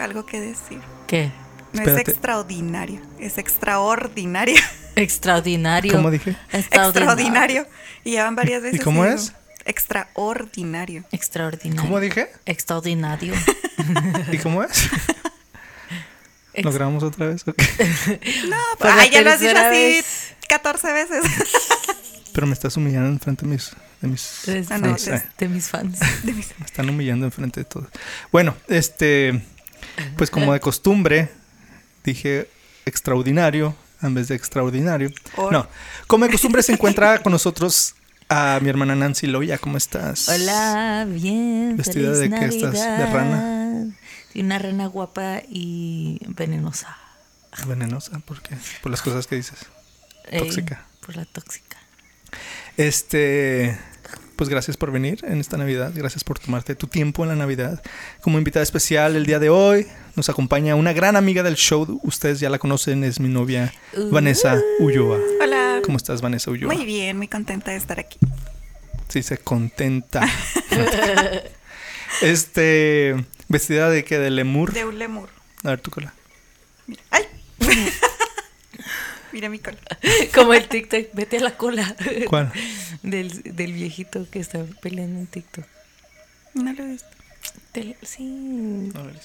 [0.00, 0.80] algo que decir.
[1.06, 1.30] ¿Qué?
[1.72, 2.02] No Espérate.
[2.02, 4.56] es extraordinario, es extraordinario.
[4.96, 5.92] Extraordinario.
[5.92, 6.36] ¿Cómo dije?
[6.52, 7.66] extraordinario.
[8.04, 8.80] Y ya van varias veces.
[8.82, 9.32] cómo digo, es?
[9.64, 11.04] Extraordinario.
[11.12, 11.82] Extraordinario.
[11.82, 12.28] ¿Cómo dije?
[12.46, 13.34] Extraordinario.
[14.32, 14.88] ¿Y cómo es?
[16.54, 17.46] ¿Lo grabamos otra vez?
[17.46, 17.54] No,
[18.80, 20.34] ay, la ya lo has dicho así vez.
[20.48, 21.24] 14 veces.
[22.32, 23.70] Pero me estás humillando en frente de mis...
[24.00, 25.98] De mis De, Ah, no, fans, de mis fans.
[26.24, 27.88] De mis- Me están humillando en frente de todos.
[28.32, 29.42] Bueno, este...
[30.16, 31.30] Pues como de costumbre,
[32.04, 32.48] dije
[32.86, 35.10] extraordinario en vez de extraordinario.
[35.36, 35.68] Or- No,
[36.06, 37.94] como de costumbre se encuentra con nosotros
[38.28, 39.58] a mi hermana Nancy Loya.
[39.58, 40.28] ¿Cómo estás?
[40.28, 41.76] Hola, bien.
[41.76, 42.72] ¿Vestida feliz de qué estás?
[42.72, 43.84] ¿De rana?
[44.34, 46.96] De una rana guapa y venenosa.
[47.66, 48.56] Venenosa, ¿por qué?
[48.82, 49.58] Por las cosas que dices.
[50.30, 50.86] Eh, Tóxica.
[51.04, 51.76] por la tóxica.
[52.76, 53.76] Este,
[54.40, 57.82] pues gracias por venir en esta Navidad, gracias por tomarte tu tiempo en la Navidad.
[58.22, 62.40] Como invitada especial el día de hoy nos acompaña una gran amiga del show, ustedes
[62.40, 64.10] ya la conocen, es mi novia Uh.
[64.10, 65.18] Vanessa Ulloa.
[65.42, 65.82] Hola.
[65.84, 66.72] ¿Cómo estás, Vanessa Ulloa?
[66.72, 68.18] Muy bien, muy contenta de estar aquí.
[69.08, 70.26] Sí, se contenta.
[72.22, 74.72] este, vestida de que de lemur.
[74.72, 75.28] De un lemur.
[75.64, 76.14] A ver tu cola.
[76.86, 77.02] Mira.
[77.10, 77.24] ¡Ay!
[79.32, 79.78] Mira mi cola.
[80.34, 81.06] Como el TikTok.
[81.12, 81.94] Vete a la cola.
[82.28, 82.52] ¿Cuál?
[83.02, 85.64] Del, del viejito que está peleando en TikTok.
[86.54, 87.08] No lo he visto.
[87.74, 88.92] Del- sí.
[88.94, 89.20] A ver.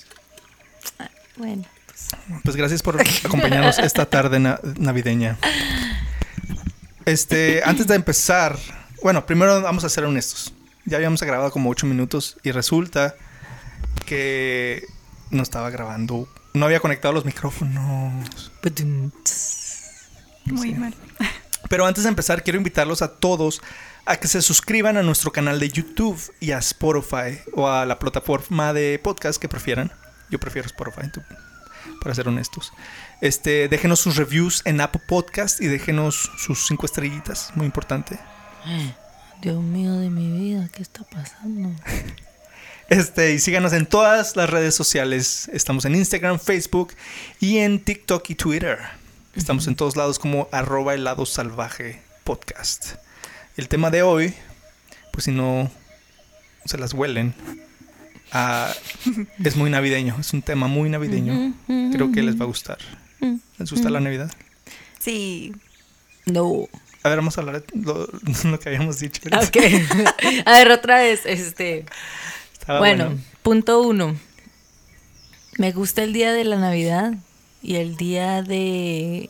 [0.99, 2.07] Ah, Bueno, pues.
[2.43, 5.37] Pues gracias por acompañarnos esta tarde na- navideña.
[7.05, 8.57] Este, antes de empezar,
[9.03, 10.53] bueno, primero vamos a ser honestos.
[10.85, 13.15] Ya habíamos grabado como ocho minutos y resulta
[14.05, 14.85] que
[15.31, 18.51] no estaba grabando, no había conectado los micrófonos.
[20.45, 20.75] Muy Sí.
[20.75, 20.93] mal.
[21.69, 23.61] Pero antes de empezar, quiero invitarlos a todos
[24.05, 27.97] a que se suscriban a nuestro canal de YouTube y a Spotify o a la
[27.97, 29.91] plataforma de podcast que prefieran.
[30.29, 31.09] Yo prefiero Spotify,
[32.01, 32.71] para ser honestos.
[33.21, 38.19] Este, déjenos sus reviews en Apple Podcast y déjenos sus cinco estrellitas, muy importante.
[39.41, 41.71] Dios mío de mi vida, ¿qué está pasando?
[42.87, 45.49] Este, y síganos en todas las redes sociales.
[45.51, 46.93] Estamos en Instagram, Facebook
[47.39, 48.77] y en TikTok y Twitter.
[49.35, 52.95] Estamos en todos lados como arroba helado salvaje podcast.
[53.57, 54.33] El tema de hoy,
[55.11, 55.69] pues si no
[56.63, 57.35] se las huelen,
[58.31, 58.73] ah,
[59.43, 60.15] es muy navideño.
[60.19, 61.53] Es un tema muy navideño.
[61.91, 62.77] Creo que les va a gustar.
[63.57, 64.31] ¿Les gusta la Navidad?
[64.99, 65.53] Sí.
[66.25, 66.67] No.
[67.03, 68.07] A ver, vamos a hablar de lo,
[68.49, 69.21] lo que habíamos dicho.
[69.27, 69.57] Ok.
[70.45, 71.85] A ver, otra vez, este.
[72.53, 74.15] Estaba bueno, punto uno.
[75.57, 77.13] Me gusta el día de la Navidad
[77.65, 79.29] y el día de.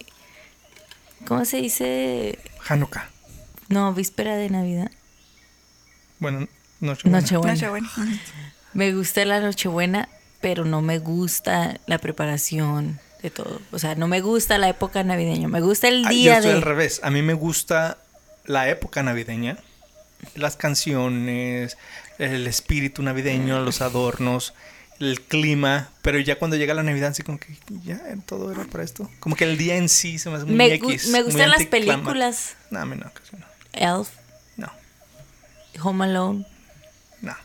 [1.27, 2.39] ¿Cómo se dice?
[2.67, 3.09] Hanukkah.
[3.69, 4.91] No, víspera de Navidad.
[6.19, 6.47] Bueno,
[6.79, 7.21] Nochebuena.
[7.21, 7.53] Nochebuena.
[7.53, 7.89] Nochebuena.
[8.73, 10.09] Me gusta la Nochebuena,
[10.41, 13.61] pero no me gusta la preparación de todo.
[13.71, 15.47] O sea, no me gusta la época navideña.
[15.47, 16.57] Me gusta el Ah, yo día estoy de.
[16.57, 16.99] al revés.
[17.03, 17.97] A mí me gusta
[18.43, 19.57] la época navideña,
[20.35, 21.77] las canciones,
[22.19, 24.53] el espíritu navideño, los adornos,
[24.99, 28.83] el clima, pero ya cuando llega la Navidad, así como que ya todo era para
[28.83, 29.09] esto.
[29.19, 31.23] Como que el día en sí se me hace muy Me, gu- X, me muy
[31.31, 32.55] gustan las películas.
[32.71, 33.45] No, a mí no, casi no.
[33.73, 34.09] Elf,
[34.57, 34.71] No,
[35.83, 36.45] Home Alone.
[37.21, 37.35] no.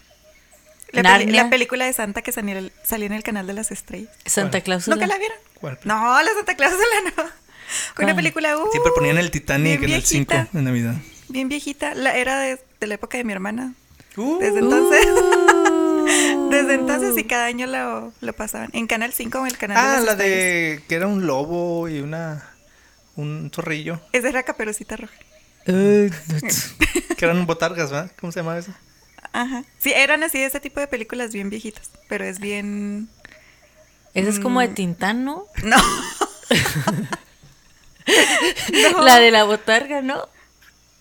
[0.93, 1.43] La, peli- Narnia.
[1.45, 4.11] la película de Santa que salió, salió en el canal de las estrellas.
[4.27, 4.61] Santa.
[4.61, 4.87] Claus.
[4.89, 5.39] ¿Nunca la vieron?
[5.55, 5.79] ¿Cuál?
[5.85, 7.23] No, la Santa Claus la no.
[7.23, 7.33] Una
[8.07, 8.17] ¿Cuál?
[8.17, 10.49] película uh, Siempre ponían el Titanic bien en el 5 viejita.
[10.59, 10.95] de Navidad.
[11.29, 11.95] bien viejita.
[11.95, 13.75] La, era de, de la época de mi hermana.
[14.17, 15.07] Uh, Desde entonces.
[16.51, 18.71] Desde entonces y cada año lo, lo pasaban.
[18.73, 20.19] En Canal 5 o en el canal de ah, la estrellas.
[20.19, 22.47] de que era un lobo y una
[23.17, 24.01] un zorrillo.
[24.13, 25.15] Es de la caperucita roja.
[27.17, 28.11] Que eran botargas, ¿verdad?
[28.19, 28.73] ¿Cómo se llama eso?
[29.33, 29.63] Ajá.
[29.79, 31.91] Sí, eran así de ese tipo de películas bien viejitas.
[32.09, 33.09] Pero es bien.
[34.15, 34.63] Esa es como Mm.
[34.63, 35.45] de Tintán, ¿no?
[35.63, 35.77] No.
[38.93, 39.03] No.
[39.05, 40.29] La de la botarga, ¿no?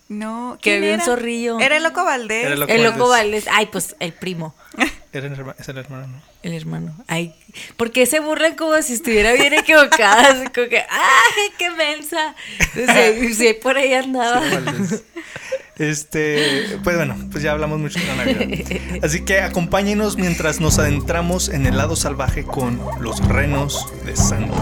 [0.08, 0.58] No.
[0.60, 1.04] Que ¿quién había un era?
[1.04, 1.58] zorrillo.
[1.60, 2.44] Era el Loco Valdés.
[2.44, 3.44] Era el Loco El loco Valdés.
[3.46, 3.54] Valdés.
[3.58, 4.54] Ay, pues el primo.
[5.12, 6.22] Era el herma- es el hermano, ¿no?
[6.42, 6.94] El hermano.
[7.08, 7.34] Ay,
[7.76, 10.28] ¿por qué se burlan como si estuviera bien equivocada?
[10.28, 12.34] Así como que, ¡ay, qué mensa!
[12.74, 14.40] Sí, sí, por ahí andaba.
[14.88, 14.96] Sí.
[15.78, 19.00] Este, pues bueno, pues ya hablamos mucho de la Navidad.
[19.02, 24.54] Así que acompáñenos mientras nos adentramos en el lado salvaje con los renos de Santa.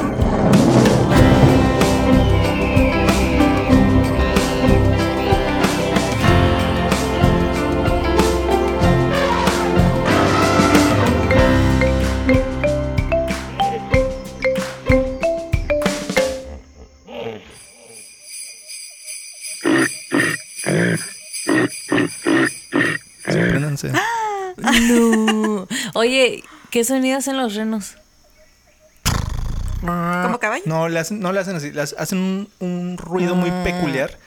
[23.33, 23.93] Sorpréndanse.
[23.93, 25.69] No.
[25.95, 27.95] Oye, ¿qué sonido hacen los renos?
[29.81, 30.65] ¿Como caballo?
[30.67, 33.63] No, le hacen, no le hacen así, le hacen un, un ruido muy Ah.
[33.65, 34.19] peculiar.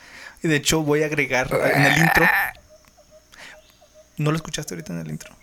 [0.43, 2.25] Y de hecho voy a agregar en el intro.
[4.17, 5.35] ¿No lo escuchaste ahorita en el intro?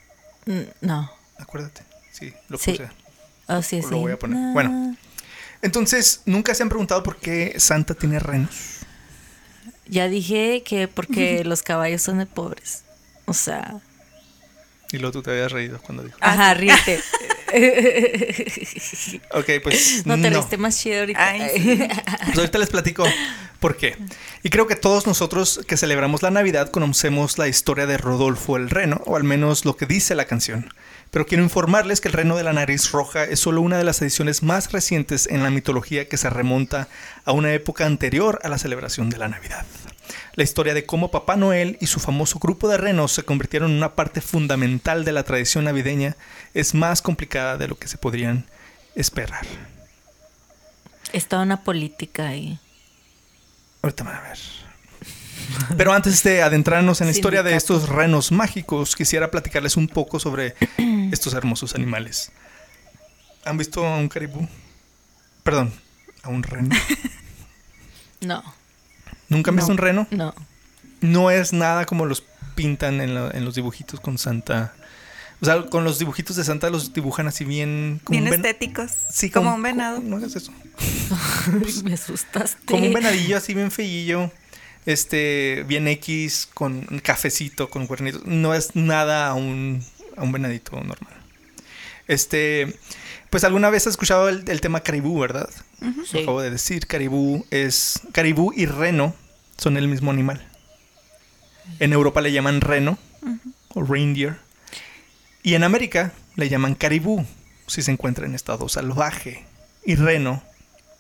[0.47, 1.11] Mm, No.
[1.39, 1.83] Acuérdate.
[2.13, 2.73] Sí, lo Sí.
[2.73, 2.89] puse.
[3.47, 3.95] Oh, sí, Lo sí.
[3.95, 4.39] voy a poner.
[4.39, 4.53] Na.
[4.53, 4.97] Bueno.
[5.63, 8.79] Entonces, ¿nunca se han preguntado por qué Santa tiene renos?
[9.87, 12.83] Ya dije que porque los caballos son de pobres.
[13.29, 13.77] O sea.
[14.91, 16.17] Y luego tú te habías reído cuando dijo.
[16.21, 17.01] Ah, Ajá, ríete.
[19.33, 20.23] Ok, pues No no.
[20.23, 21.29] te reíste más chido ahorita.
[21.29, 21.89] Ay,
[22.27, 23.05] Pues ahorita les platico
[23.61, 23.97] por qué.
[24.43, 28.69] Y creo que todos nosotros que celebramos la Navidad conocemos la historia de Rodolfo el
[28.69, 30.73] Reno, o al menos lo que dice la canción.
[31.11, 34.03] Pero quiero informarles que el reno de la nariz roja es solo una de las
[34.03, 36.89] ediciones más recientes en la mitología que se remonta
[37.25, 39.65] a una época anterior a la celebración de la Navidad.
[40.35, 43.77] La historia de cómo Papá Noel y su famoso grupo de renos se convirtieron en
[43.77, 46.17] una parte fundamental de la tradición navideña
[46.55, 48.47] es más complicada de lo que se podrían
[48.95, 49.47] esperar.
[51.13, 52.59] Está una política ahí.
[53.83, 54.39] Ahorita van a ver.
[55.77, 60.21] Pero antes de adentrarnos en la historia de estos renos mágicos, quisiera platicarles un poco
[60.21, 60.55] sobre
[61.13, 62.33] estos hermosos animales.
[63.45, 64.47] ¿Han visto a un caribú?
[65.43, 65.73] Perdón,
[66.23, 66.75] a un reno.
[68.21, 68.43] No,
[69.29, 69.75] ¿Nunca han visto No.
[69.75, 70.07] un reno?
[70.11, 70.35] no.
[71.01, 72.25] No es nada como los
[72.57, 74.75] pintan en, la- en los dibujitos con Santa.
[75.41, 78.01] O sea, con los dibujitos de Santa los dibujan así bien...
[78.03, 78.91] como bien estéticos.
[79.13, 80.01] Sí, como un venado.
[80.01, 80.53] No hagas eso.
[81.85, 82.59] Me asustaste.
[82.67, 84.33] Como un venadillo así bien feillo.
[84.87, 88.25] Este, bien X, con un cafecito, con cuernitos.
[88.27, 89.85] No es nada a un,
[90.17, 91.15] a un venadito normal.
[92.09, 92.77] Este,
[93.31, 95.49] pues alguna vez has escuchado el, el tema caribú, ¿verdad?
[96.07, 96.23] Sí.
[96.23, 96.87] acabo de decir.
[96.87, 98.01] Caribú es.
[98.13, 99.15] Caribú y reno
[99.57, 100.47] son el mismo animal.
[101.81, 102.99] En Europa le llaman reno
[103.75, 104.37] o reindeer.
[105.43, 107.25] Y en América le llaman caribú
[107.67, 109.45] si se encuentra en estado salvaje.
[109.85, 110.43] Y reno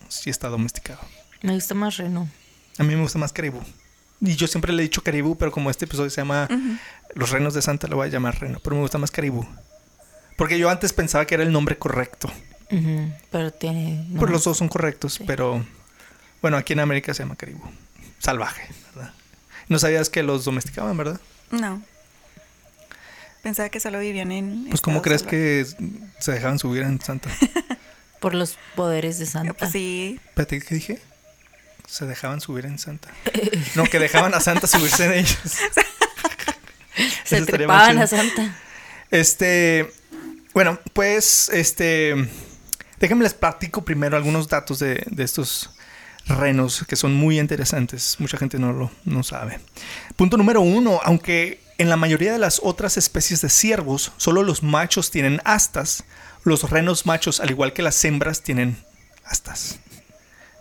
[0.08, 1.00] si está domesticado.
[1.42, 2.28] Me gusta más reno.
[2.78, 3.60] A mí me gusta más caribú.
[4.20, 6.48] Y yo siempre le he dicho caribú, pero como este episodio se llama
[7.14, 8.60] Los renos de Santa, lo voy a llamar reno.
[8.62, 9.46] Pero me gusta más caribú.
[10.38, 12.32] Porque yo antes pensaba que era el nombre correcto.
[12.70, 14.06] Ujú, Pero tiene.
[14.08, 14.20] no.
[14.20, 15.24] Pues los dos son correctos, Sí.
[15.26, 15.62] pero
[16.40, 17.62] bueno, aquí en América se llama caribú.
[18.20, 19.12] Salvaje, ¿verdad?
[19.68, 21.20] No sabías que los domesticaban, ¿verdad?
[21.50, 21.82] No.
[23.42, 24.66] Pensaba que solo vivían en.
[24.68, 25.66] Pues ¿cómo crees que
[26.18, 27.28] se dejaban subir en Santa?
[28.20, 29.54] Por los poderes de Santa.
[29.54, 30.18] Pues sí.
[30.26, 30.98] Espérate, ¿qué dije?
[31.86, 33.08] Se dejaban subir en Santa.
[33.74, 35.38] No, que dejaban a Santa subirse en ellos.
[37.24, 38.06] Se Eso trepaban a.
[38.06, 38.56] Santa.
[39.10, 39.90] Este,
[40.58, 42.16] bueno, pues, este,
[42.98, 45.70] déjenme les platico primero algunos datos de, de estos
[46.26, 48.16] renos que son muy interesantes.
[48.18, 49.60] Mucha gente no lo no sabe.
[50.16, 54.64] Punto número uno, aunque en la mayoría de las otras especies de ciervos, solo los
[54.64, 56.02] machos tienen astas,
[56.42, 58.78] los renos machos, al igual que las hembras, tienen
[59.24, 59.78] astas.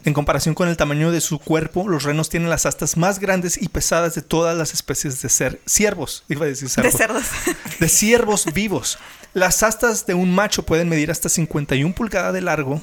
[0.08, 3.62] En comparación con el tamaño de su cuerpo, los renos tienen las astas más grandes
[3.62, 6.24] y pesadas de todas las especies de ser ciervos.
[6.30, 7.26] Iba a decir De cervos cerdos.
[7.82, 9.00] de ciervos vivos.
[9.34, 12.82] Las astas de un macho pueden medir hasta 51 pulgadas de largo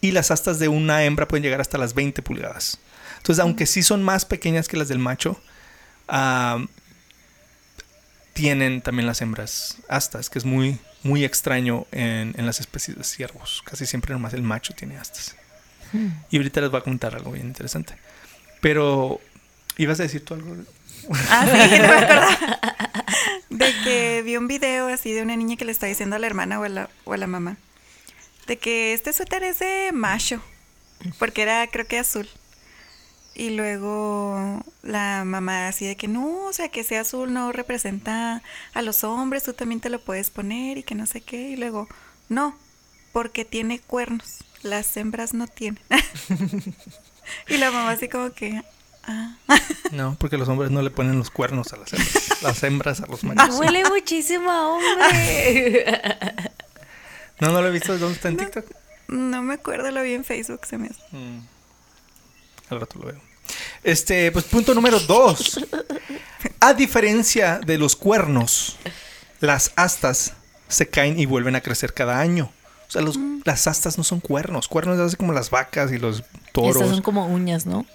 [0.00, 2.78] y las astas de una hembra pueden llegar hasta las 20 pulgadas.
[3.18, 5.38] Entonces, aunque sí son más pequeñas que las del macho,
[6.08, 6.64] ah,
[8.32, 13.04] tienen también las hembras astas, que es muy, muy extraño en, en las especies de
[13.04, 13.62] ciervos.
[13.66, 15.36] Casi siempre nomás el macho tiene astas.
[16.30, 17.94] Y ahorita les voy a contar algo bien interesante.
[18.60, 19.20] Pero,
[19.76, 20.56] ¿ibas a decir tú algo?
[21.30, 23.56] Ah, sí, no me.
[23.64, 26.26] De que vi un video así de una niña que le está diciendo a la
[26.26, 27.56] hermana o a la, o a la mamá.
[28.46, 30.40] De que este suéter es de macho.
[31.18, 32.28] Porque era, creo que azul.
[33.34, 38.42] Y luego la mamá así de que no, o sea, que sea azul no representa
[38.74, 41.50] a los hombres, tú también te lo puedes poner y que no sé qué.
[41.50, 41.88] Y luego,
[42.28, 42.56] no,
[43.12, 44.44] porque tiene cuernos.
[44.62, 45.82] Las hembras no tienen.
[47.48, 48.62] y la mamá así como que,
[49.04, 49.36] ah.
[49.92, 52.42] No, porque los hombres no le ponen los cuernos a las hembras.
[52.42, 53.58] Las hembras a los machos.
[53.58, 55.84] Huele muchísimo a hombre.
[57.40, 57.96] No, no lo he visto.
[57.96, 58.66] ¿Dónde está en TikTok?
[59.08, 61.00] No me acuerdo, lo vi en Facebook, se me hace.
[61.10, 61.40] Mm.
[62.68, 63.20] Al rato lo veo.
[63.82, 65.58] Este, pues punto número dos.
[66.60, 68.76] A diferencia de los cuernos,
[69.40, 70.34] las astas
[70.68, 72.52] se caen y vuelven a crecer cada año.
[72.90, 74.66] O sea, los- las astas no son cuernos.
[74.66, 76.74] Cuernos es así como las vacas y los toros.
[76.74, 77.86] Estas son como uñas, ¿no?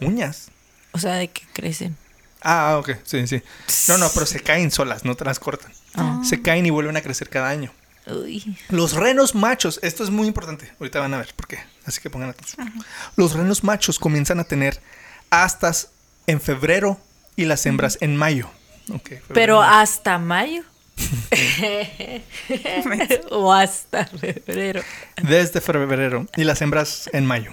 [0.00, 0.48] Uñas.
[0.92, 1.96] O sea, de que crecen.
[2.42, 2.90] Ah, ok.
[3.04, 3.42] Sí, sí.
[3.88, 5.70] No, no, pero se caen solas, no te las cortan.
[5.94, 6.20] Ah.
[6.24, 7.72] Se caen y vuelven a crecer cada año.
[8.06, 8.56] Uy.
[8.70, 12.08] Los renos machos, esto es muy importante, ahorita van a ver por qué, así que
[12.10, 12.72] pongan atención.
[13.14, 14.80] Los renos machos comienzan a tener
[15.28, 15.90] astas
[16.26, 16.98] en febrero
[17.36, 18.48] y las hembras en mayo.
[18.92, 19.24] Ok, febrero.
[19.34, 20.64] Pero hasta mayo.
[23.30, 24.82] o hasta febrero.
[25.22, 27.52] Desde febrero y las hembras en mayo.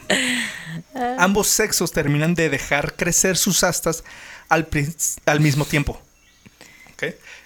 [1.17, 4.03] Ambos sexos terminan de dejar crecer sus astas
[4.49, 4.67] al,
[5.39, 6.01] mismo tiempo.
[6.93, 7.03] Ok,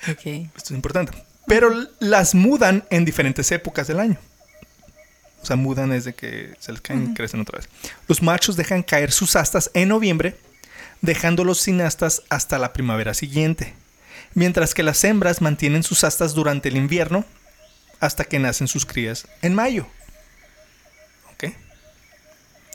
[0.10, 0.26] Ok.
[0.26, 1.14] Esto es importante.
[1.48, 4.18] Pero las mudan en diferentes épocas del año.
[5.42, 7.70] O sea, mudan desde que se les caen y crecen otra vez.
[8.08, 10.38] Los machos dejan caer sus astas en noviembre,
[11.02, 13.74] dejándolos sin astas hasta la primavera siguiente.
[14.34, 17.26] Mientras que las hembras mantienen sus astas durante el invierno
[18.00, 19.86] hasta que nacen sus crías en mayo.
[21.34, 21.54] ¿Ok?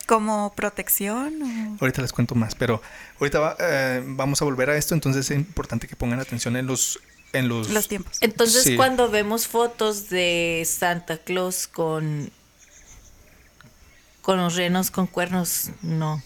[0.06, 1.42] ¿Como protección?
[1.42, 2.80] o- Ahorita les cuento más, pero
[3.20, 6.66] ahorita va- eh, vamos a volver a esto, entonces es importante que pongan atención en
[6.66, 7.00] los...
[7.32, 8.16] En los, Los tiempos.
[8.20, 8.76] Entonces, Sí.
[8.76, 12.30] cuando vemos fotos de Santa Claus con
[14.22, 16.22] con los renos con cuernos, no.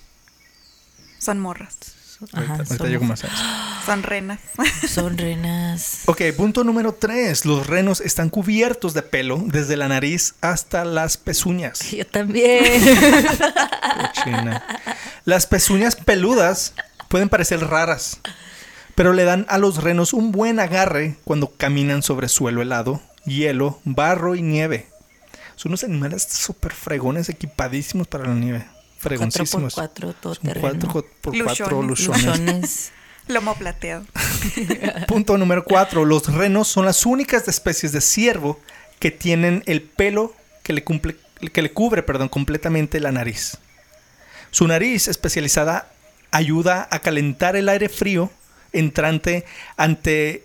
[1.18, 1.76] Son morras.
[2.20, 3.36] Ahorita, Ajá, ahorita son, llego más a eso.
[3.86, 4.40] Son renas.
[4.88, 6.02] son renas.
[6.04, 7.46] Ok, punto número 3.
[7.46, 11.80] Los renos están cubiertos de pelo desde la nariz hasta las pezuñas.
[11.90, 12.62] Yo también.
[14.14, 14.62] Cochina.
[15.24, 16.74] Las pezuñas peludas
[17.08, 18.20] pueden parecer raras,
[18.94, 23.80] pero le dan a los renos un buen agarre cuando caminan sobre suelo helado, hielo,
[23.84, 24.88] barro y nieve.
[25.56, 28.66] Son unos animales súper fregones, equipadísimos para la nieve.
[29.02, 29.74] 4 por Fregoncísimos.
[29.74, 30.68] 4 todo Son terreno.
[30.68, 32.06] cuatro por cuatro Luchones.
[32.06, 32.24] luchones.
[32.46, 32.92] Luchones.
[33.28, 34.04] Lomo plateado.
[35.08, 36.04] Punto número 4.
[36.04, 38.58] Los renos son las únicas especies de ciervo
[38.98, 41.16] que tienen el pelo que le, cumple-
[41.52, 43.56] que le cubre perdón, completamente la nariz.
[44.50, 45.90] Su nariz especializada
[46.32, 48.30] ayuda a calentar el aire frío
[48.72, 49.44] entrante
[49.76, 50.44] ante,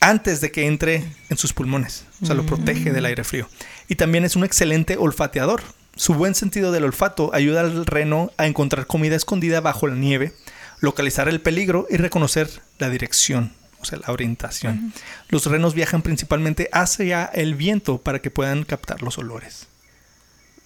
[0.00, 2.04] antes de que entre en sus pulmones.
[2.22, 3.48] O sea, lo protege del aire frío.
[3.88, 5.62] Y también es un excelente olfateador.
[5.96, 10.34] Su buen sentido del olfato ayuda al reno a encontrar comida escondida bajo la nieve,
[10.80, 14.92] localizar el peligro y reconocer la dirección, o sea, la orientación.
[15.28, 19.68] Los renos viajan principalmente hacia el viento para que puedan captar los olores.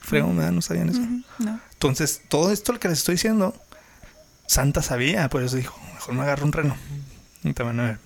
[0.00, 0.50] Fregón, ¿verdad?
[0.50, 1.00] ¿No sabían eso?
[1.38, 1.60] No.
[1.74, 3.54] Entonces, todo esto lo que les estoy diciendo,
[4.46, 6.76] Santa sabía, por eso dijo, mejor me agarro un reno.
[7.44, 7.98] Ahorita van a ver.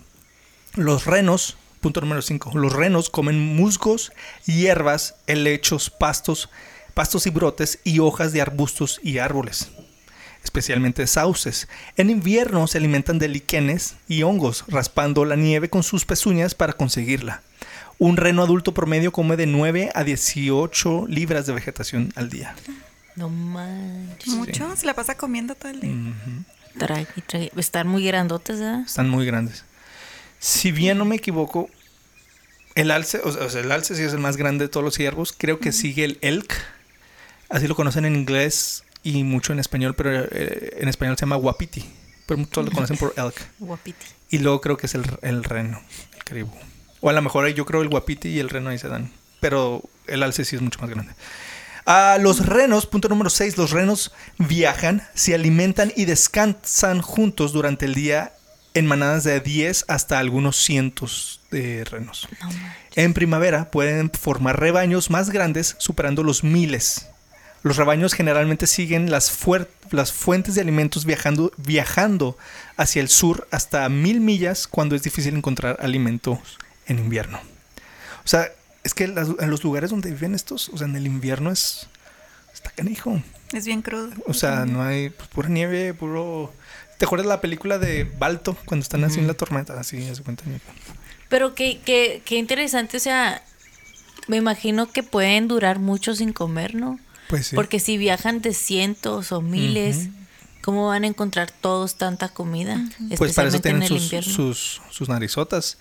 [0.74, 4.12] Los renos, punto número 5, los renos comen musgos,
[4.44, 6.50] hierbas, helechos, pastos,
[6.94, 9.68] pastos y brotes y hojas de arbustos y árboles,
[10.42, 11.68] especialmente sauces.
[11.96, 16.72] En invierno se alimentan de líquenes y hongos, raspando la nieve con sus pezuñas para
[16.72, 17.42] conseguirla.
[17.98, 22.54] Un reno adulto promedio come de 9 a 18 libras de vegetación al día.
[23.16, 24.34] No manches.
[24.34, 24.74] Mucho.
[24.76, 25.94] Se la pasa comiendo todo el día.
[26.78, 27.06] Trague.
[27.56, 28.80] Están muy grandotes, ¿verdad?
[28.80, 29.64] Están muy grandes.
[30.40, 31.70] Si bien no me equivoco,
[32.74, 34.84] el alce, o sea, o sea, el alce sí es el más grande de todos
[34.84, 35.32] los ciervos.
[35.36, 36.52] Creo que sigue el elk.
[37.54, 41.37] Así lo conocen en inglés y mucho en español, pero eh, en español se llama
[41.37, 41.84] wapiti.
[42.26, 43.37] Pero todos lo conocen por elk.
[43.61, 44.06] Guapiti.
[44.28, 45.80] Y luego creo que es el, el reno,
[46.16, 46.50] el caribú.
[47.00, 49.12] O a lo mejor yo creo el guapiti y el reno ahí se dan.
[49.38, 51.12] Pero el alce sí es mucho más grande.
[51.87, 57.84] Ah, los renos, punto número 6, los renos viajan, se alimentan y descansan juntos durante
[57.84, 58.32] el día
[58.73, 62.26] en manadas de 10 hasta algunos cientos de renos.
[62.42, 62.50] No.
[62.96, 67.06] En primavera pueden formar rebaños más grandes superando los miles.
[67.64, 69.37] Los rebaños generalmente siguen las,
[69.90, 72.38] las fuentes de alimentos viajando, viajando
[72.76, 76.38] hacia el sur hasta mil millas cuando es difícil encontrar alimentos
[76.87, 77.40] en invierno.
[78.25, 78.49] O sea,
[78.85, 81.88] es que las- en los lugares donde viven estos, o sea, en el invierno es...
[82.52, 83.21] Está canijo.
[83.52, 84.11] Es bien crudo.
[84.26, 86.52] O sea, no hay pues, pura nieve, puro...
[86.99, 89.80] ¿Te acuerdas la película de Balto cuando están así en la tormenta?
[89.80, 90.44] Así, se cuenta.
[91.28, 93.42] Pero qué, qué, qué interesante, o sea,
[94.28, 97.00] me imagino que pueden durar mucho sin comer, ¿no?
[97.28, 97.56] Pues sí.
[97.56, 100.08] Porque si viajan de cientos o miles,
[100.62, 102.80] ¿cómo van a encontrar todos tanta comida?
[103.16, 104.32] Pues para eso tienen sus, invierno.
[104.32, 105.78] sus, sus narizotas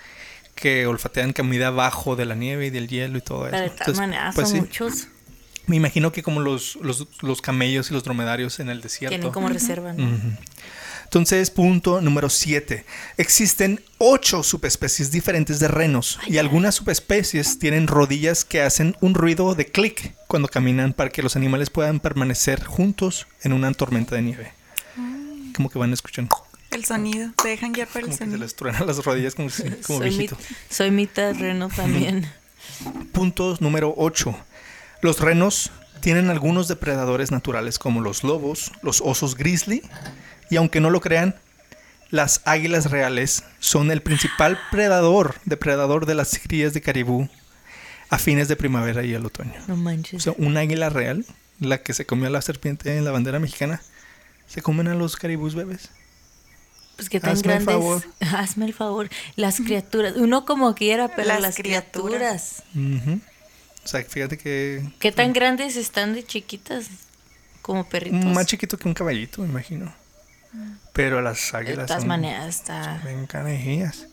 [0.55, 3.73] que olfatean comida abajo de la nieve y del hielo y todo Pero eso.
[3.73, 4.61] Entonces, maneras, pues son sí.
[4.61, 5.07] muchos.
[5.65, 9.15] Me imagino que como los, los, los camellos y los dromedarios en el desierto.
[9.15, 10.09] Tienen como reserva, ¿no?
[11.03, 12.85] Entonces, punto número 7.
[13.17, 19.53] Existen ocho subespecies diferentes de renos y algunas subespecies tienen rodillas que hacen un ruido
[19.55, 24.21] de clic cuando caminan para que los animales puedan permanecer juntos en una tormenta de
[24.23, 24.53] nieve.
[25.55, 26.35] como que van escuchando.
[26.71, 29.51] El sonido, se dejan guiar por el Como que se les truenan las rodillas como,
[29.51, 30.35] si- como soy, viejito.
[30.35, 32.27] mit- soy mitad reno también.
[33.11, 34.35] Punto número 8.
[35.01, 35.69] Los renos
[36.01, 39.83] tienen algunos depredadores naturales como los lobos, los osos grizzly
[40.53, 41.35] y aunque no lo crean,
[42.09, 47.27] las águilas reales son el principal predador, depredador de las crías de caribú
[48.09, 49.53] a fines de primavera y el otoño.
[49.67, 50.23] No O manches.
[50.23, 51.25] sea, un águila real,
[51.59, 53.81] la que se comió a la serpiente en la bandera mexicana,
[54.47, 55.89] se comen a los caribús bebés.
[56.95, 57.73] Pues que tan hazme el grandes.
[57.73, 58.03] favor.
[58.19, 59.09] Hazme el favor.
[59.35, 60.13] Las criaturas.
[60.15, 62.61] Uno como quiera, pero las, Las criaturas.
[62.75, 63.07] criaturas.
[63.07, 63.19] Ujú.
[63.83, 66.85] O sea, fíjate que ¿Qué tan grandes están de chiquitas?
[67.63, 68.23] Como perritos.
[68.25, 69.91] más chiquito que un caballito, me imagino.
[70.93, 73.01] Pero las de águilas todas son- maneras está.
[73.03, 74.07] Ven, canejillas.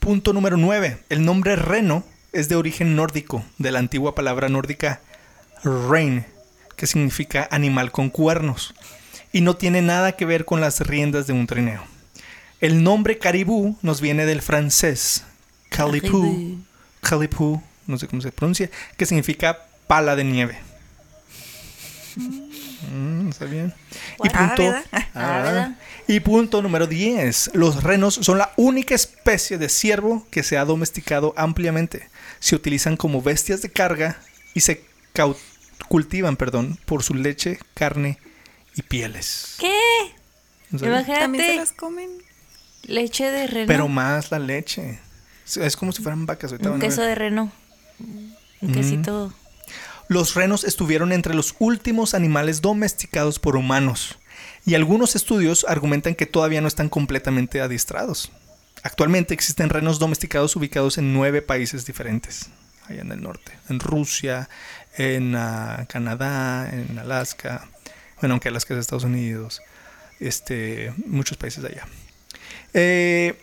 [0.00, 0.98] Punto número 9.
[1.08, 5.00] El nombre reno es de origen nórdico, de la antigua palabra nórdica
[5.62, 6.26] rein,
[6.76, 8.74] que significa animal con cuernos,
[9.32, 11.84] y no tiene nada que ver con las riendas de un trineo.
[12.60, 15.24] El nombre caribú nos viene del francés
[15.68, 16.58] calipú,
[17.00, 20.58] calipú, no sé cómo se pronuncia, que significa pala de nieve.
[22.92, 23.72] Mm, ¿Está bien?
[24.22, 24.84] Y Ah, punto, ¿verdad?
[25.14, 25.78] Ah, ¿verdad?
[26.08, 27.50] y punto número 10.
[27.54, 32.08] Los renos son la única especie de ciervo que se ha domesticado ampliamente.
[32.40, 34.18] Se utilizan como bestias de carga
[34.54, 34.84] y se
[35.88, 38.18] cultivan, perdón, por su leche, carne
[38.74, 39.56] y pieles.
[39.58, 39.72] ¿Qué?
[40.72, 41.56] Imagínate.
[41.56, 42.10] las comen.
[42.84, 43.66] Leche de reno.
[43.68, 44.98] Pero más la leche.
[45.56, 46.50] Es- como si fueran vacas.
[46.52, 47.52] ahorita un queso de reno.
[48.60, 49.32] Un quesito.
[50.12, 54.18] Los renos estuvieron entre los últimos animales domesticados por humanos,
[54.66, 58.30] y algunos estudios argumentan que todavía no están completamente adiestrados.
[58.82, 62.50] Actualmente existen renos domesticados ubicados en nueve países diferentes,
[62.88, 64.50] allá en el norte, en Rusia,
[64.98, 67.66] en ah, Canadá, en Alaska,
[68.20, 69.62] bueno, aunque Alaska es Estados Unidos,
[70.20, 71.86] este, muchos países allá.
[72.74, 73.42] Eh,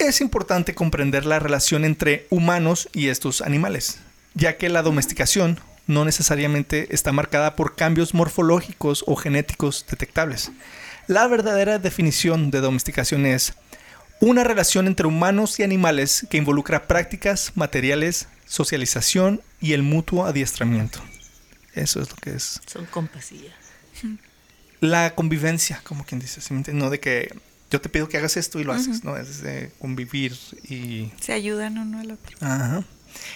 [0.00, 4.00] es importante comprender la relación entre humanos y estos animales,
[4.34, 10.50] ya que la domesticación no necesariamente está marcada por cambios morfológicos o genéticos detectables.
[11.06, 13.54] La verdadera definición de domesticación es
[14.20, 21.00] una relación entre humanos y animales que involucra prácticas, materiales, socialización y el mutuo adiestramiento.
[21.74, 24.08] Eso es lo que es Son compas y ya.
[24.80, 26.40] la convivencia, como quien dice,
[26.72, 27.34] no de que
[27.70, 31.12] yo te pido que hagas esto y lo haces, no, es de convivir y...
[31.20, 32.36] Se ayudan uno al otro.
[32.40, 32.84] Ajá.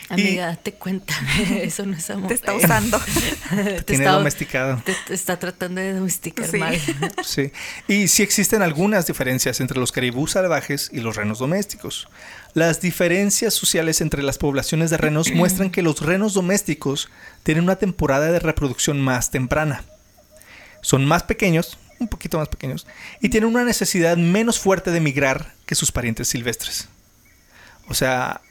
[0.09, 1.14] Amiga, date cuenta.
[1.62, 2.29] Eso no es amor.
[2.29, 3.01] Te está usando.
[3.51, 4.83] te, Tiene está, domesticado.
[4.85, 6.59] te- te está tratando de domesticar Sí.
[6.59, 6.79] mal.
[7.25, 7.51] Sí.
[7.88, 12.09] Y sí existen algunas diferencias entre los caribús salvajes y los renos domésticos.
[12.55, 17.09] Las diferencias sociales entre las poblaciones de renos muestran que los renos domésticos
[17.42, 19.85] tienen una temporada de reproducción más temprana.
[20.83, 22.87] Son más pequeños, un poquito más pequeños,
[23.20, 26.88] y tienen una necesidad menos fuerte de migrar que sus parientes silvestres.
[27.88, 28.42] O sea,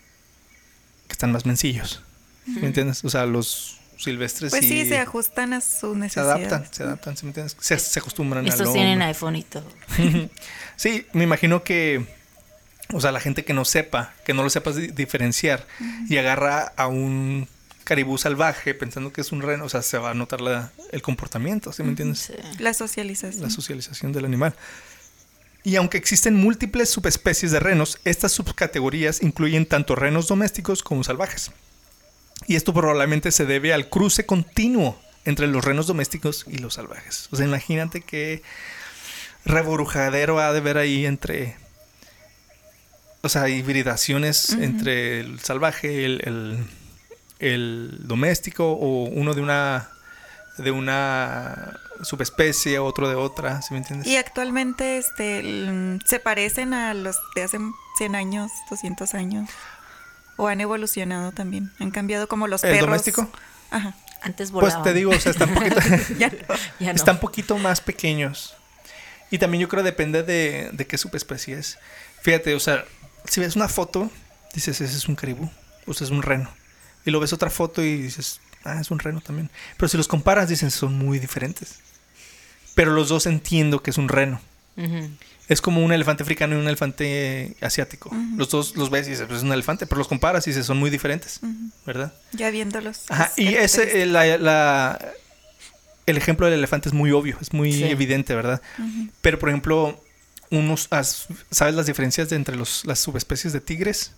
[1.14, 2.02] que están más mencillos.
[2.48, 3.06] ¿Me entiendes?
[3.06, 6.48] O sea, los silvestres Pues sí, se ajustan a sus se necesidades.
[6.48, 7.56] adaptan, se adaptan, ¿sí me entiendes?
[7.60, 9.06] Se, se acostumbran Estos tienen hombre.
[9.08, 9.66] iPhone y todo.
[10.76, 12.06] Sí, me imagino que,
[12.92, 15.66] o sea, la gente que no sepa, que no lo sepas di- diferenciar
[16.10, 17.48] y agarra a un
[17.84, 21.02] caribú salvaje pensando que es un reno, o sea, se va a notar la- el
[21.04, 22.20] comportamiento, ¿sí me entiendes?
[22.20, 22.34] Sí.
[22.60, 23.44] La socialización.
[23.44, 24.56] La socialización del animal.
[25.64, 31.52] Y aunque existen múltiples subespecies de renos, estas subcategorías incluyen tanto renos domésticos como salvajes.
[32.48, 37.30] Y esto probablemente se debe al cruce continuo entre los renos domésticos y los salvajes.
[37.32, 38.42] O sea, imagínate qué
[39.46, 41.56] reborujadero ha de ver ahí entre...
[43.22, 46.66] O sea, hibridaciones entre el salvaje, el, el-
[47.40, 49.90] el doméstico o uno de una
[50.58, 54.08] de una subespecie, otro de otra, ¿sí me entiendes?
[54.08, 57.60] Y actualmente este, el- se parecen a los de hace
[57.98, 59.50] 100 años, 200 años.
[60.38, 61.72] O han evolucionado también.
[61.80, 62.88] Han cambiado como los ¿El perros.
[62.88, 63.30] doméstico?
[63.70, 63.94] Ajá.
[64.22, 64.84] Antes Pues volaban.
[64.84, 65.80] te digo, o sea, están un poquito,
[66.18, 66.56] Ya no.
[66.80, 66.96] Ya no.
[66.96, 68.56] están poquito más pequeños.
[69.30, 71.78] Y también yo creo depende de, de qué subespecie es.
[72.22, 72.86] Fíjate, o sea,
[73.26, 74.10] si ves una foto,
[74.54, 75.50] dices, ese es un caribú,
[75.86, 76.50] o sea, es un reno.
[77.06, 79.52] Y lo ves otra foto y dices, ah, es un reno también.
[79.78, 81.80] Pero si los comparas, dicen, son muy diferentes.
[82.76, 84.42] Pero los dos entiendo que es un reno.
[85.50, 88.10] Es como un elefante africano y un elefante asiático.
[88.38, 90.66] Los dos los ves y dices, pues es un elefante, pero los comparas y dices,
[90.66, 91.40] son muy diferentes,
[91.86, 92.14] ¿verdad?
[92.32, 93.02] Ya viéndolos.
[93.10, 95.00] Ajá, y ese, eh, la, la-
[96.06, 97.84] el ejemplo del elefante es muy obvio, es muy Sí.
[97.86, 98.62] evidente, ¿verdad?
[99.22, 100.02] Pero, por ejemplo,
[100.50, 100.88] unos,
[101.52, 104.12] ¿sabes las diferencias de entre los, las subespecies de tigres?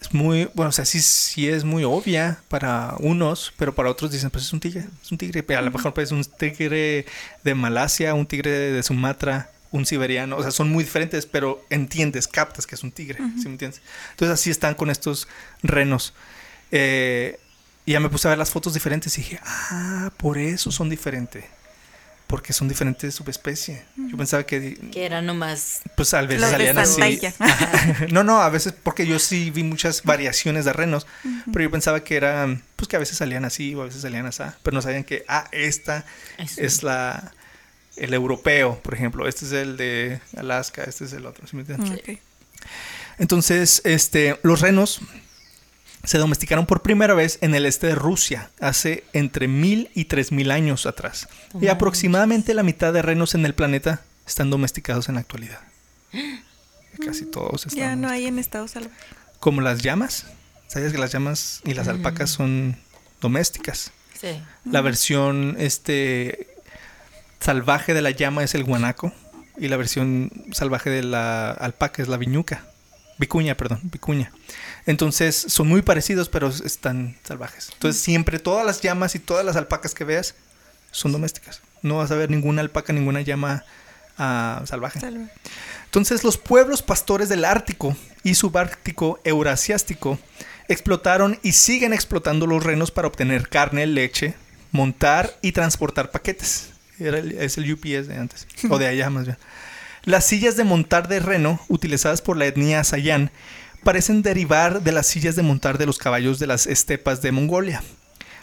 [0.00, 4.12] Es muy, bueno, o sea, sí, sí es muy obvia para unos, pero para otros
[4.12, 5.44] dicen, pues es un tigre, es un tigre.
[5.56, 7.04] A lo mejor pues, es un tigre
[7.42, 12.28] de Malasia, un tigre de Sumatra, un siberiano, o sea, son muy diferentes, pero entiendes,
[12.28, 13.82] captas que es un tigre, ¿sí me entiendes?
[14.12, 15.28] Entonces así están con estos
[15.62, 16.14] renos.
[16.70, 17.38] Eh,
[17.84, 20.88] y ya me puse a ver las fotos diferentes y dije, ah, por eso son
[20.88, 21.44] diferentes
[22.28, 23.80] porque son diferentes subespecies.
[23.96, 24.74] Yo pensaba que...
[24.92, 25.80] Que era nomás...
[25.96, 27.20] Pues a veces salían así.
[28.12, 31.06] No, no, a veces porque yo sí vi muchas variaciones de renos,
[31.50, 34.26] pero yo pensaba que eran, pues que a veces salían así o a veces salían
[34.26, 36.04] así, pero no sabían que, ah, esta
[36.36, 36.60] Eso.
[36.60, 37.32] es la...
[37.96, 41.48] El europeo, por ejemplo, este es el de Alaska, este es el otro.
[41.48, 41.98] ¿sí me entiendes?
[41.98, 42.20] Ok.
[43.18, 45.00] Entonces, este, los renos
[46.08, 50.32] se domesticaron por primera vez en el este de Rusia hace entre mil y tres
[50.32, 51.28] mil años atrás.
[51.60, 55.60] Y aproximadamente la mitad de renos en el planeta están domesticados en la actualidad.
[57.04, 57.78] Casi todos están.
[57.78, 58.96] Ya no hay en estado salvaje.
[59.38, 60.24] Como las llamas.
[60.66, 62.78] ¿Sabías que las llamas y las alpacas son
[63.20, 63.92] domésticas?
[64.18, 64.40] Sí.
[64.64, 66.48] La versión este
[67.38, 69.12] salvaje de la llama es el guanaco
[69.58, 72.64] y la versión salvaje de la alpaca es la viñuca.
[73.18, 74.32] Vicuña, perdón, vicuña.
[74.88, 77.68] Entonces son muy parecidos, pero están salvajes.
[77.74, 80.34] Entonces siempre todas las llamas y todas las alpacas que veas
[80.92, 81.60] son domésticas.
[81.82, 83.64] No vas a ver ninguna alpaca, ninguna llama
[84.16, 84.98] ah, salvaje.
[85.84, 90.18] Entonces los pueblos pastores del Ártico y subártico eurasiático
[90.68, 94.36] explotaron y siguen explotando los renos para obtener carne, leche,
[94.72, 96.70] montar y transportar paquetes.
[96.98, 99.36] Era el- es el UPS de antes, o de allá más bien.
[100.04, 103.30] Las sillas de montar de reno utilizadas por la etnia Sayan
[103.88, 107.82] parecen derivar de las sillas de montar de los caballos de las estepas de Mongolia.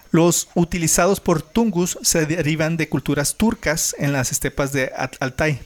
[0.09, 5.61] Los utilizados por Tungus se derivan de culturas turcas en las estepas de Altai.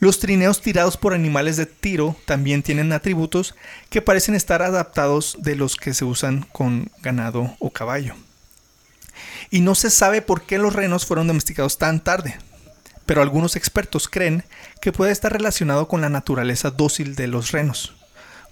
[0.00, 3.54] Los trineos tirados por animales de tiro también tienen atributos
[3.88, 8.16] que parecen estar adaptados de los que se usan con ganado o caballo.
[9.48, 12.36] Y no se sabe por qué los renos fueron domesticados tan tarde,
[13.06, 14.44] pero algunos expertos creen
[14.82, 17.95] que puede estar relacionado con la naturaleza dócil de los renos.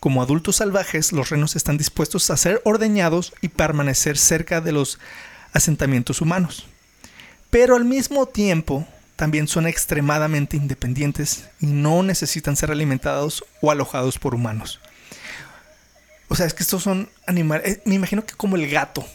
[0.04, 4.98] Como adultos salvajes, los renos están dispuestos a ser ordeñados y permanecer cerca de los
[5.54, 6.66] asentamientos humanos.
[7.48, 8.86] Pero al mismo tiempo,
[9.16, 14.78] también son extremadamente independientes y no necesitan ser alimentados o alojados por humanos.
[16.28, 17.78] O sea, es que estos son animales.
[17.78, 19.06] eh, me imagino que como el gato.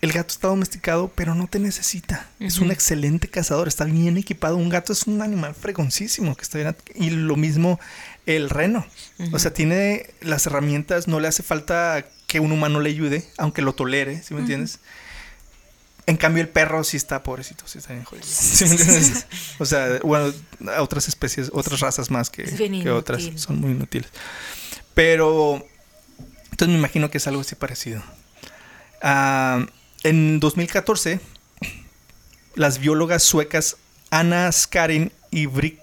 [0.00, 2.28] El gato está domesticado, pero no te necesita.
[2.38, 4.56] Es un excelente cazador, está bien equipado.
[4.56, 6.76] Un gato es un animal fregoncísimo que está bien.
[6.94, 7.80] Y lo mismo
[8.36, 8.86] el reno.
[9.32, 13.62] O sea, tiene las herramientas, no le hace falta que un humano le ayude, aunque
[13.62, 14.78] lo tolere, ¿sí me entiendes?
[16.06, 18.26] En cambio, el perro sí está pobrecito, sí está bien jodido.
[18.26, 19.26] ¿Sí me entiendes?
[19.58, 20.32] O sea, bueno,
[20.78, 22.44] otras especies, otras razas más que,
[22.90, 24.08] otras son muy inútiles.
[24.94, 25.66] Pero,
[26.50, 28.02] entonces me imagino que es algo así parecido.
[29.02, 29.66] Ah,
[30.02, 31.20] en 2014,
[32.54, 33.76] las biólogas suecas
[34.10, 35.78] Anna Skarin y Bri-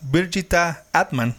[0.00, 1.36] Birgitta Atman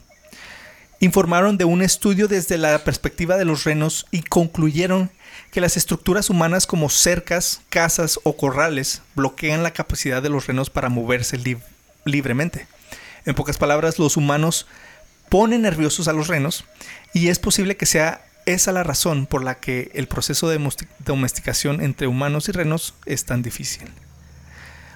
[1.00, 5.12] informaron de un estudio desde la perspectiva de los renos y concluyeron
[5.52, 10.70] que las estructuras humanas como cercas, casas o corrales bloquean la capacidad de los renos
[10.70, 11.62] para moverse lib-
[12.06, 12.68] libremente.
[13.26, 14.68] En pocas palabras, los humanos
[15.30, 16.66] ponen nerviosos a los renos
[17.14, 20.60] y es posible que sea esa la razón por la que el proceso de
[21.00, 23.90] domesticación entre humanos y renos es tan difícil.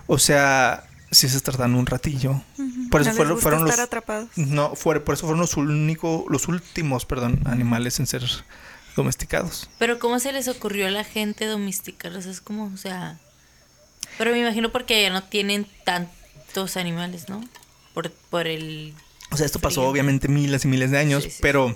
[0.07, 2.41] O sea, si se tratan un ratillo.
[2.89, 4.29] Por eso no les fueron, gusta fueron los atrapados.
[4.37, 8.23] no, fue- por eso fueron los único, los últimos, perdón, animales en ser
[8.95, 9.69] domesticados.
[9.77, 12.25] Pero ¿cómo se les ocurrió a la gente domesticarlos?
[12.25, 13.19] Es como, o sea...
[14.17, 17.43] Pero me imagino porque ya no tienen tantos animales, ¿no?
[17.93, 18.93] Por, por el...
[19.31, 21.75] O sea, esto pasó obviamente miles y miles de años, Sí, sí, pero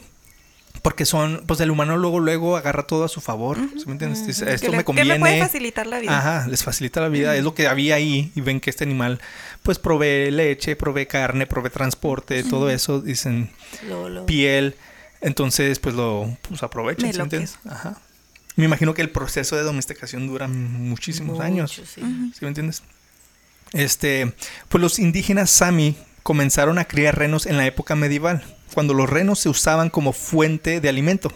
[0.85, 4.27] porque son, pues el humano luego luego agarra todo a su favor, ¿sí me entiendes?
[4.27, 5.41] Dice, esto le- me que me puede conviene.
[5.41, 6.15] facilitar la vida.
[6.15, 9.19] Ajá, les facilita la vida, es lo que había ahí y ven que este animal
[9.63, 13.49] pues provee leche, provee carne, provee transporte, todo eso, dicen
[13.89, 14.75] Lo, lo- piel,
[15.21, 17.57] entonces pues lo pues, aprovechan, ¿sí me entiendes?
[17.67, 17.97] Ajá.
[18.55, 21.71] Me imagino que el proceso de domesticación dura muchísimos años.
[21.73, 22.01] sí.
[22.01, 22.83] ¿Sí me entiendes?
[23.73, 24.33] Este,
[24.69, 28.43] pues los indígenas Sami comenzaron a criar renos en la época medieval,
[28.73, 31.31] cuando los renos se usaban como fuente de alimento,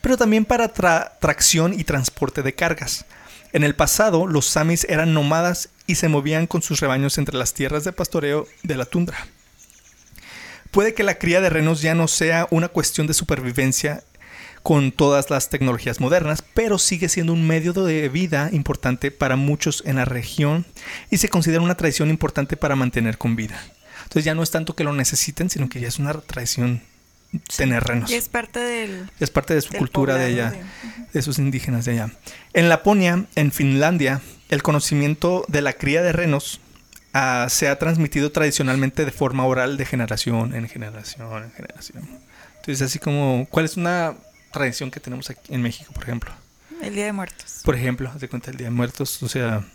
[0.00, 3.04] pero también para tra- tracción y transporte de cargas.
[3.52, 7.54] En el pasado, los Samis eran nómadas y se movían con sus rebaños entre las
[7.54, 9.26] tierras de pastoreo de la tundra.
[10.70, 14.04] Puede que la cría de renos ya no sea una cuestión de supervivencia
[14.62, 19.82] con todas las tecnologías modernas, pero sigue siendo un medio de vida importante para muchos
[19.86, 20.66] en la región
[21.10, 23.58] y se considera una tradición importante para mantener con vida.
[24.08, 26.80] Entonces ya no es tanto que lo necesiten, sino que ya es una tradición
[27.58, 28.10] tener renos.
[28.10, 29.10] Y es parte del...
[29.20, 30.66] Es parte de su cultura de poblado ella,
[31.12, 32.12] de sus indígenas de allá.
[32.54, 36.58] En Laponia, en Finlandia, el conocimiento de la cría de renos
[37.12, 42.08] ah, se ha transmitido tradicionalmente de forma oral de generación en generación en generación.
[42.56, 44.14] Entonces, así como, ¿cuál es una
[44.54, 46.32] tradición que tenemos aquí en México, por ejemplo?
[46.80, 47.60] El Día de Muertos.
[47.62, 49.66] Por ejemplo, haz de cuenta el Día de Muertos, o sea,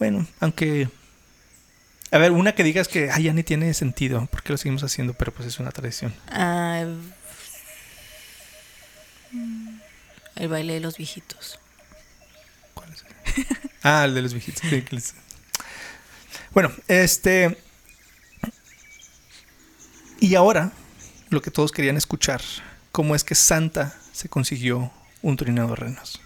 [0.00, 0.88] bueno, aunque...
[2.12, 5.14] A ver, una que digas que ay, ya ni tiene sentido, porque lo seguimos haciendo,
[5.14, 6.14] pero pues es una tradición.
[6.28, 6.84] Ah,
[10.36, 11.58] el baile de los viejitos.
[12.74, 13.04] ¿Cuál es?
[13.82, 15.14] ah, el de los viejitos.
[16.52, 17.56] Bueno, este...
[20.20, 20.70] Y ahora,
[21.30, 22.42] lo que todos querían escuchar,
[22.92, 26.20] cómo es que Santa se consiguió un trineo de renos.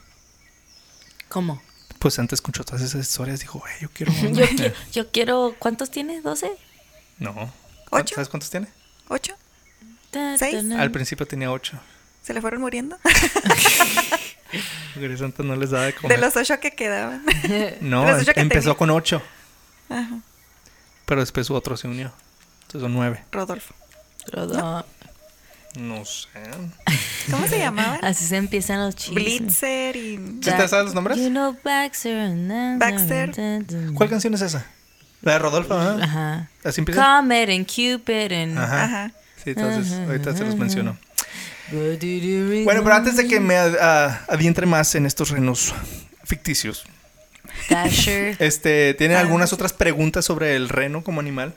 [1.29, 1.63] ¿Cómo?
[2.07, 4.13] Pues Santa escuchó todas esas historias, dijo, "Güey, yo quiero...
[4.13, 4.31] uno".
[4.39, 5.57] Yo, qui- yo quiero.
[5.59, 6.23] ¿Cuántos tiene?
[6.23, 6.53] ¿12?
[7.19, 7.53] No.
[7.91, 8.15] ¿Ocho?
[8.15, 8.69] ¿Sabes cuántos tiene?
[9.09, 9.35] ¿Ocho?
[10.39, 10.65] ¿Seis?
[10.79, 11.77] Al principio tenía ocho.
[12.23, 12.97] ¿Se le fueron muriendo?
[14.95, 16.17] Porque Santa no les daba de comer.
[16.17, 17.25] De los ocho que quedaban.
[17.81, 18.75] No, ocho que empezó tenía.
[18.79, 19.21] con ocho,
[19.89, 20.21] Ajá.
[21.07, 22.13] pero después otro se unió.
[22.63, 23.25] Entonces son nueve.
[23.33, 23.75] Rodolfo.
[24.29, 24.85] Rodo-
[25.77, 26.29] No sé.
[27.31, 27.99] ¿Cómo se llamaban?
[28.03, 29.15] Así se empiezan los chismes.
[29.25, 30.17] Blitzer y...
[30.43, 31.19] ¿Sí te sabes los nombres?
[31.19, 32.31] You know Baxter.
[32.31, 33.37] na, Baxter.
[33.39, 33.93] na, na, na.
[33.95, 34.67] ¿Cuál canción es esa?
[35.23, 35.99] La de Rodolfo, ¿ah?
[36.01, 36.51] Ajá.
[36.65, 37.03] ¿Así empieza?
[37.03, 38.59] Comet and Cupid and.
[38.59, 38.85] Ajá.
[38.85, 39.11] Ajá.
[39.43, 40.97] Sí, entonces ahorita se los menciono.
[41.73, 45.75] Bueno, pero antes de que me ad- a- adentre más en estos renos
[46.25, 46.85] ficticios,
[47.69, 48.37] Dasher.
[48.41, 51.55] este, ¿tienen Ah, algunas otras preguntas sobre el reno como animal?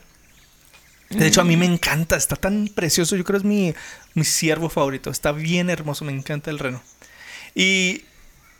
[1.10, 3.16] De hecho, a mí me encanta, está tan precioso.
[3.16, 3.74] Yo creo que es mi,
[4.14, 5.10] mi ciervo favorito.
[5.10, 6.80] Está bien hermoso, me encanta el reno.
[7.54, 8.04] Y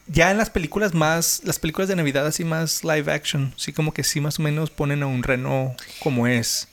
[0.09, 3.95] ya en las películas más, las películas de Navidad así más live action, sí como
[3.95, 6.67] que sí más o menos ponen a un reno como es.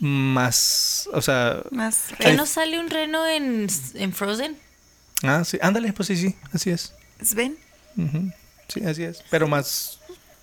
[0.00, 2.36] Más, o sea, Más ¿Qué real.
[2.36, 4.56] no sale un reno en, en Frozen?
[5.22, 6.92] ah, sí, ándale, pues sí, sí, así es.
[7.22, 7.56] Sven.
[8.68, 9.22] Sí, así es.
[9.30, 9.98] Pero más,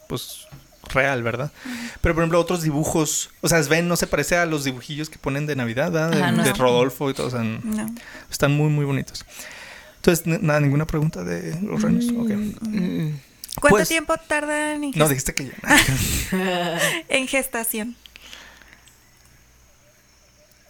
[0.08, 0.48] pues,
[0.94, 1.52] real, ¿verdad?
[2.02, 3.30] Pero, por ejemplo, otros dibujos.
[3.42, 6.12] O sea, Sven no se parece a los dibujillos que ponen de Navidad, ¿verdad?
[6.12, 6.44] De, Ajá, no.
[6.44, 7.28] de Rodolfo y todo.
[7.28, 7.94] O sea, No.
[8.30, 9.26] están muy, muy bonitos.
[9.98, 12.06] Entonces, nada, ninguna pregunta de los renos.
[12.10, 12.30] Ok.
[12.62, 13.10] Mm.
[13.60, 16.80] ¿Cuánto Pues- tiempo tardan en, No, dijiste que ya.
[17.10, 17.96] en gestación?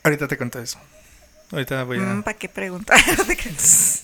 [0.04, 0.80] Ahorita te cuento eso.
[1.52, 2.22] Ahorita voy a.
[2.24, 3.00] ¿Para qué preguntar?
[3.18, 4.04] ¿Para qué es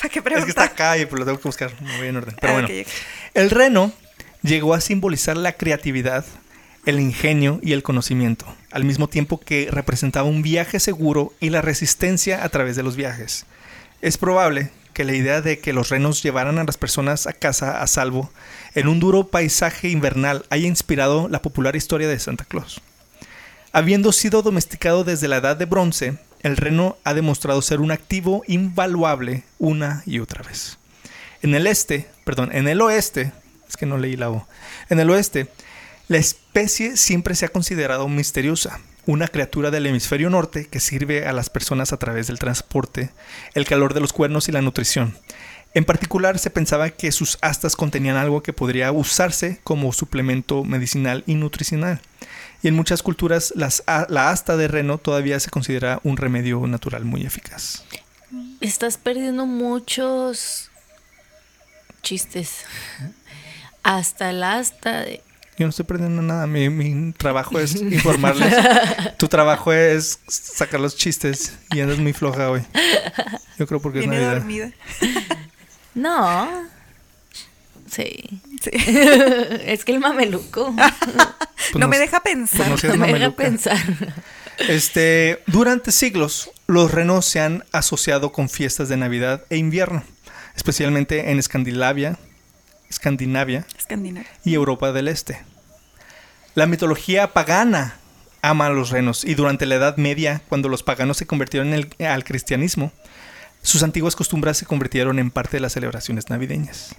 [0.00, 0.64] que está preguntar?
[0.68, 1.70] acá y pues lo tengo que buscar.
[1.80, 2.36] Me voy en orden.
[2.40, 2.68] Pero Ah, bueno.
[3.34, 3.92] El reno
[4.42, 6.24] llegó a simbolizar la creatividad,
[6.86, 11.62] el ingenio y el conocimiento, al mismo tiempo que representaba un viaje seguro y la
[11.62, 13.46] resistencia a través de los viajes.
[14.00, 17.82] Es probable que la idea de que los renos llevaran a las personas a casa
[17.82, 18.32] a salvo
[18.74, 22.80] en un duro paisaje invernal haya inspirado la popular historia de Santa Claus.
[23.72, 28.42] Habiendo sido domesticado desde la edad de bronce, el reno ha demostrado ser un activo
[28.46, 30.78] invaluable una y otra vez.
[31.42, 33.32] En el este, perdón, en el oeste,
[33.68, 34.46] es que no leí la O.
[34.88, 35.48] En el oeste,
[36.08, 41.32] la especie siempre se ha considerado misteriosa, una criatura del hemisferio norte que sirve a
[41.32, 43.10] las personas a través del transporte,
[43.54, 45.16] el calor de los cuernos y la nutrición.
[45.74, 51.24] En particular, se pensaba que sus astas contenían algo que podría usarse como suplemento medicinal
[51.26, 52.00] y nutricional.
[52.62, 57.04] Y en muchas culturas, las la asta de reno todavía se considera un remedio natural
[57.04, 57.84] muy eficaz.
[58.60, 60.70] Estás perdiendo muchos
[62.02, 62.64] chistes.
[63.82, 65.22] Hasta el asta de...
[65.58, 66.46] Yo no estoy perdiendo nada.
[66.46, 68.54] Mi, mi trabajo es informarles.
[69.16, 71.58] tu trabajo es sacar los chistes.
[71.72, 72.62] Y andas muy floja hoy.
[73.58, 74.38] Yo creo porque Viene es Navidad.
[74.38, 74.72] dormida.
[75.94, 76.48] No.
[77.90, 78.40] Sí.
[78.62, 78.70] Sí.
[79.64, 80.72] es que el mameluco.
[80.76, 82.58] Pues no, me deja pensar.
[82.58, 83.78] pues no seas me deja pensar.
[84.68, 90.04] Este, durante siglos, los renos se han asociado con fiestas de Navidad e invierno,
[90.54, 92.18] especialmente en Escandinavia,
[92.90, 94.30] Escandinavia Escandinavia.
[94.44, 95.42] y Europa del Este.
[96.54, 97.96] La mitología pagana
[98.42, 101.74] ama a los renos y durante la Edad Media, cuando los paganos se convirtieron en
[101.98, 102.92] el- al cristianismo,
[103.62, 106.94] sus antiguas costumbres se convirtieron en parte de las celebraciones navideñas.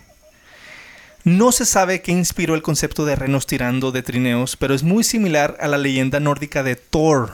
[1.24, 5.04] No se sabe qué inspiró el concepto de renos tirando de trineos, pero es muy
[5.04, 7.34] similar a la leyenda nórdica de Thor,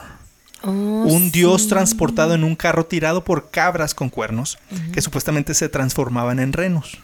[0.62, 4.58] Oh, un dios transportado en un carro tirado por cabras con cuernos,
[4.94, 6.98] que supuestamente se transformaban en renos.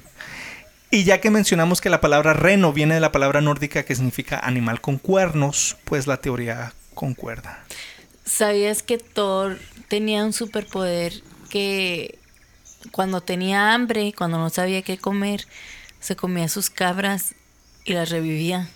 [0.94, 4.40] Y ya que mencionamos que la palabra reno viene de la palabra nórdica que significa
[4.40, 7.64] animal con cuernos, pues la teoría concuerda.
[8.26, 11.14] ¿Sabías que Thor tenía un superpoder
[11.50, 12.20] que
[12.92, 15.48] cuando tenía hambre, cuando no sabía qué comer,
[16.02, 17.36] se comía sus cabras
[17.86, 18.70] y las revivía?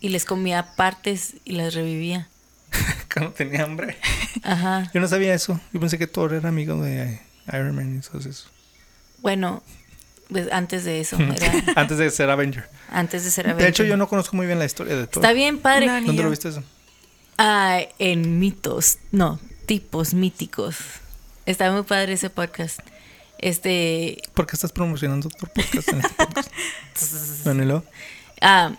[0.00, 2.28] Y les comía partes y las revivía.
[3.14, 3.96] Cuando tenía hambre.
[4.42, 4.90] Ajá.
[4.92, 5.60] Yo no sabía eso.
[5.72, 8.48] Yo pensé que Thor era amigo de Iron Man y todo eso.
[9.22, 9.62] Bueno,
[10.52, 12.68] antes de eso, era Antes de ser Avenger.
[12.90, 13.70] antes de ser De Avenger.
[13.70, 15.22] hecho, yo no conozco muy bien la historia de Thor.
[15.22, 15.86] Está bien padre.
[15.86, 16.22] No, ¿Dónde yo.
[16.24, 16.62] lo viste eso?
[17.38, 20.76] Ah, en mitos, no, tipos míticos.
[21.46, 22.80] Está muy padre ese podcast.
[23.38, 26.50] Este, ¿Por qué estás promocionando otro podcast en este podcast?
[27.44, 27.82] Bueno,
[28.40, 28.72] ah,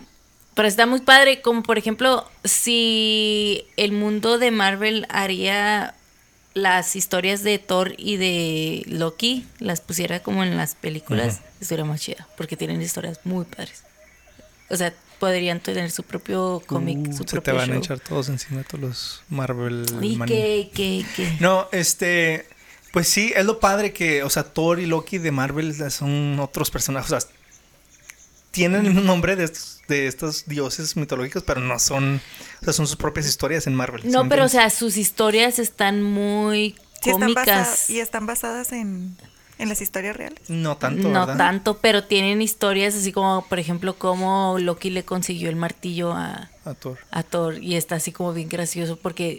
[0.54, 5.94] pero está muy padre, como por ejemplo, si el mundo de Marvel haría
[6.56, 11.44] las historias de Thor y de Loki, las pusiera como en las películas, Ujú.
[11.60, 13.82] estaría más chida, porque tienen historias muy padres.
[14.70, 18.30] O sea, podrían tener su propio cómic, uh, su se te van a echar todos
[18.30, 19.84] encima, todos los Marvel.
[20.00, 21.36] Y que, que, que.
[21.40, 22.46] No, este.
[22.90, 26.70] Pues sí, es lo padre que, o sea, Thor y Loki de Marvel son otros
[26.70, 27.12] personajes.
[27.12, 27.28] O sea,
[28.56, 32.20] tienen el nombre de estos, de estos dioses mitológicos, pero no son.
[32.60, 34.02] O sea, son sus propias historias en Marvel.
[34.02, 37.90] ¿sí No, pero o sea, sus historias están muy Sí, están cómicas.
[37.90, 39.16] y están basadas en,
[39.58, 40.40] en las historias reales.
[40.48, 41.36] No tanto, no ¿verdad?
[41.36, 46.50] tanto, pero tienen historias así como, por ejemplo, cómo Loki le consiguió el martillo a,
[46.64, 46.98] A Thor.
[47.10, 49.38] a Thor y está así como bien gracioso porque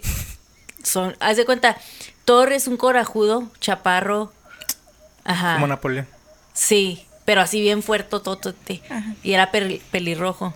[0.82, 1.76] son, haz de cuenta,
[2.24, 4.32] Thor es un corajudo, chaparro,
[5.24, 6.06] ajá, Como Napoleón.
[6.54, 9.14] sí, pero así bien fuerte, totote, Ajá.
[9.22, 10.54] y era pel- pelirrojo.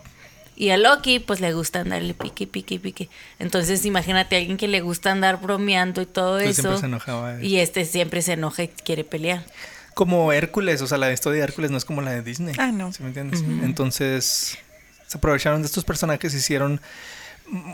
[0.56, 3.10] Y a Loki, pues le gusta andarle pique, pique, pique.
[3.38, 6.62] Entonces, imagínate a alguien que le gusta andar bromeando y todo Pues eso.
[6.62, 7.34] siempre se enojaba.
[7.40, 7.46] eh.
[7.46, 9.44] Y este siempre se enoja y quiere pelear.
[9.92, 12.54] Como Hércules, o sea, la historia de Hércules no es como la de Disney.
[12.58, 12.90] Ah, no.
[12.92, 13.42] ¿Sí me entiendes?
[13.62, 14.56] Entonces,
[15.06, 16.78] se aprovecharon de estos personajes, hicieron mm,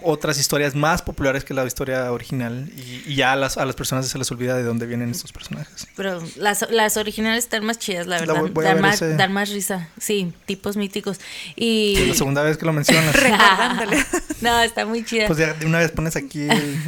[0.03, 3.77] otras historias más populares que la historia original y, y ya a las, a las
[3.77, 5.87] personas se les olvida de dónde vienen estos personajes.
[5.95, 8.41] Pero las, las originales están más chidas, la La verdad.
[8.41, 9.15] voy- voy ver más, ese.
[9.15, 9.89] dan más risa.
[10.01, 11.21] Sí, tipos míticos.
[11.55, 11.95] Y.
[11.97, 13.15] Es la segunda vez que lo mencionas.
[13.23, 14.05] Recordándole.
[14.41, 15.27] no, está muy chida.
[15.29, 16.79] pues ya de una vez pones aquí el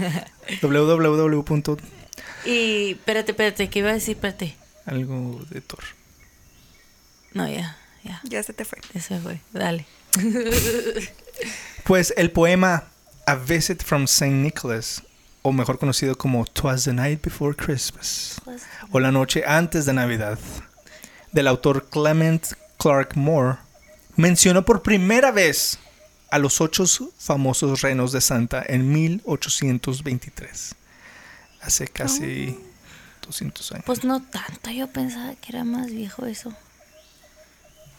[0.62, 1.42] www.
[1.44, 1.76] punto
[2.44, 4.16] y espérate, espérate, ¿qué iba a decir?
[4.16, 4.56] Espérate.
[4.86, 5.80] algo de Thor.
[7.34, 8.20] No, ya, ya.
[8.24, 8.78] ya se te fue.
[8.94, 9.40] Ese fue.
[9.52, 9.86] Dale.
[11.85, 12.85] Pues el poema
[13.26, 14.31] A Visit from St.
[14.31, 15.03] Nicholas,
[15.42, 18.40] o mejor conocido como Twas the Night Before Christmas,
[18.90, 20.38] o La Noche Antes de Navidad,
[21.33, 22.46] del autor Clement
[22.79, 23.59] Clark Moore,
[24.16, 25.79] mencionó por primera vez
[26.31, 26.85] a los ocho
[27.18, 30.74] famosos renos de Santa en 1823,
[31.62, 32.59] hace casi
[33.22, 33.85] 200 años.
[33.87, 36.55] Pues no tanto, yo pensaba que era más viejo eso.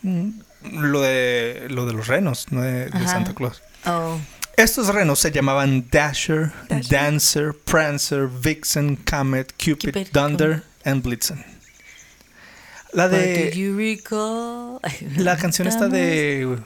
[0.04, 2.90] Lo de, lo de los renos, no de.
[3.08, 3.62] Santa Claus.
[3.86, 4.20] Oh.
[4.58, 6.90] Estos renos se llamaban Dasher, Dasher.
[6.90, 11.44] Dancer, Prancer, Vixen, Comet, Cupid, Cupid, Thunder and Blitzen.
[12.94, 14.82] La de you recall?
[15.18, 16.58] la canción esta de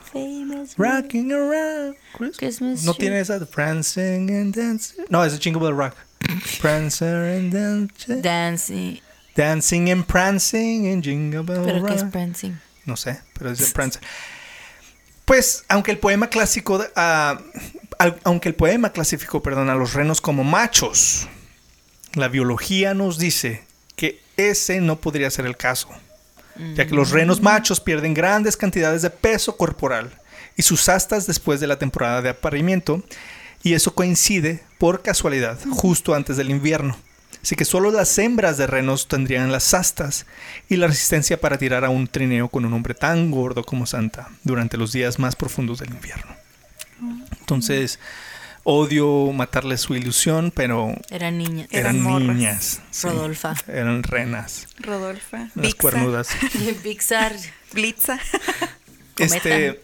[0.75, 1.95] Rocking Around
[2.35, 2.83] Christmas.
[2.83, 5.05] No tiene esa de Prancing and Dancing.
[5.09, 5.95] No, es de Jingle Bell Rock.
[6.61, 8.21] Prancer and Dancing.
[8.21, 8.99] Dancing.
[9.35, 12.11] Dancing and Prancing and Jingle Bell ¿Pero qué es Rock.
[12.11, 12.59] prancing?
[12.85, 14.01] No sé, pero es de Prancer.
[15.25, 17.39] Pues, aunque el poema clásico, ah,
[17.97, 21.27] al- aunque el poema clasificó, perdón, a los renos como machos,
[22.13, 23.63] la biología nos dice
[23.95, 25.89] que ese no podría ser el caso,
[26.75, 30.11] ya que los renos machos pierden grandes cantidades de peso corporal
[30.55, 33.03] y sus astas después de la temporada de apareamiento,
[33.63, 36.95] y eso coincide por casualidad justo antes del invierno.
[37.41, 40.25] Así que solo las hembras de renos tendrían las astas
[40.69, 44.29] y la resistencia para tirar a un trineo con un hombre tan gordo como Santa
[44.43, 46.35] durante los días más profundos del invierno.
[47.39, 47.99] Entonces,
[48.63, 51.67] odio matarle su ilusión, pero Era niña.
[51.69, 52.81] eran Eran niñas.
[52.89, 53.07] sí.
[53.07, 53.53] Rodolfa.
[53.67, 55.37] Eran renas, Rodolfa.
[55.37, 56.29] las Bixa, cuernudas.
[56.83, 57.35] Pixar.
[57.73, 58.19] Blitza.
[59.17, 59.81] Este,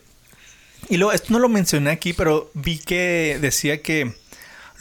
[0.90, 4.14] y luego, esto no lo mencioné aquí, pero vi que decía que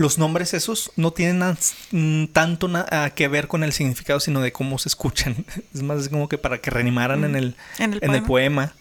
[0.01, 1.59] los nombres esos no tienen
[1.91, 2.71] mm, tanto
[3.15, 5.45] que ver con el significado, sino de cómo se escuchan.
[5.75, 8.69] Es más, es como que para que reanimaran en el, En el en el poema.
[8.69, 8.75] poema,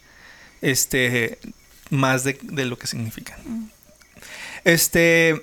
[0.62, 1.38] este,
[1.90, 3.38] más de, de lo que significan.
[4.64, 5.42] Este,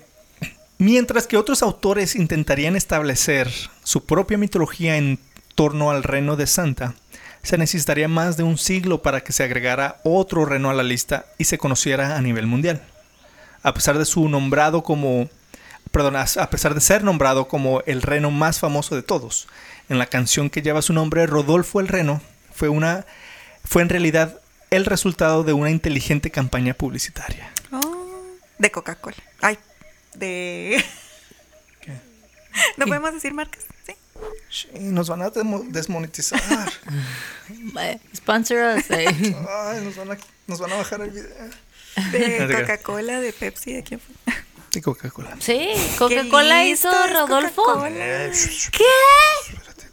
[0.79, 3.47] mientras que otros autores intentarían establecer
[3.83, 5.19] su propia mitología en
[5.53, 6.95] torno al reno de Santa,
[7.43, 11.27] se necesitaría más de un siglo para que se agregara otro reno a la lista
[11.37, 12.81] y se conociera a nivel mundial.
[13.61, 15.29] A pesar de su nombrado como,
[15.91, 19.47] perdón, a a pesar de ser nombrado como el reno más famoso de todos,
[19.89, 22.21] en la canción que lleva su nombre, Rodolfo el Reno
[22.53, 23.05] fue una,
[23.63, 27.51] fue en realidad el resultado de una inteligente campaña publicitaria.
[27.71, 28.21] Oh,
[28.57, 29.15] de Coca-Cola.
[29.41, 29.57] Ay,
[30.13, 30.83] de...
[31.81, 31.93] ¿Qué?
[32.75, 33.63] ¿No podemos decir marcas?
[33.85, 33.93] Sí.
[34.49, 36.41] Sí, nos van a desmonetizar.
[38.15, 38.89] Sponsor us.
[38.89, 39.35] eh.
[39.49, 40.17] Ay, nos van a,
[40.47, 41.29] nos van a bajar el video.
[42.11, 42.55] De.
[42.61, 44.33] Coca-Cola, de Pepsi, ¿de quién fue?
[44.81, 45.35] Coca-Cola.
[45.39, 47.63] Sí, Coca-Cola Qué hizo Rodolfo.
[48.71, 48.83] ¿Qué?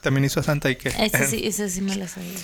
[0.00, 0.88] También hizo a Santa y que.
[0.88, 2.38] Ese sí, ese sí me la sabía.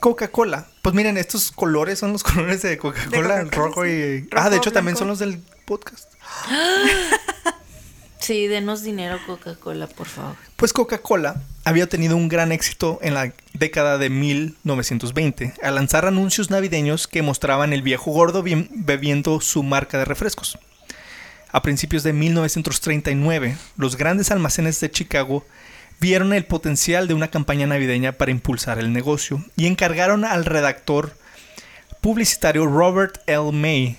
[0.00, 0.68] Coca-Cola.
[0.82, 3.90] Pues miren, estos colores son los colores de Coca-Cola, rojo sí.
[3.90, 4.20] y.
[4.30, 6.08] Rojo, ah, de hecho también son los del podcast.
[8.20, 10.34] Sí, denos dinero Coca-Cola, por favor.
[10.56, 16.50] Pues Coca-Cola había tenido un gran éxito en la década de 1920 al lanzar anuncios
[16.50, 20.58] navideños que mostraban el viejo gordo bien- bebiendo su marca de refrescos.
[21.50, 25.46] A principios de 1939, los grandes almacenes de Chicago
[26.00, 31.16] vieron el potencial de una campaña navideña para impulsar el negocio y encargaron al redactor
[32.00, 33.52] publicitario Robert L.
[33.52, 33.96] May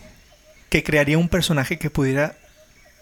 [0.69, 2.35] que crearía un personaje que pudiera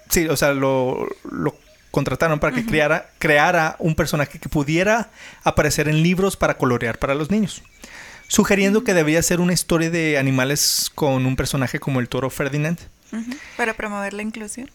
[0.10, 1.56] Sí, o sea, lo, lo
[1.92, 5.10] contrataron para que creara, creara un personaje que pudiera
[5.44, 7.62] aparecer en libros para colorear para los niños.
[8.28, 12.80] Sugiriendo que debía ser una historia de animales con un personaje como el toro Ferdinand.
[13.56, 14.70] Para promover la inclusión.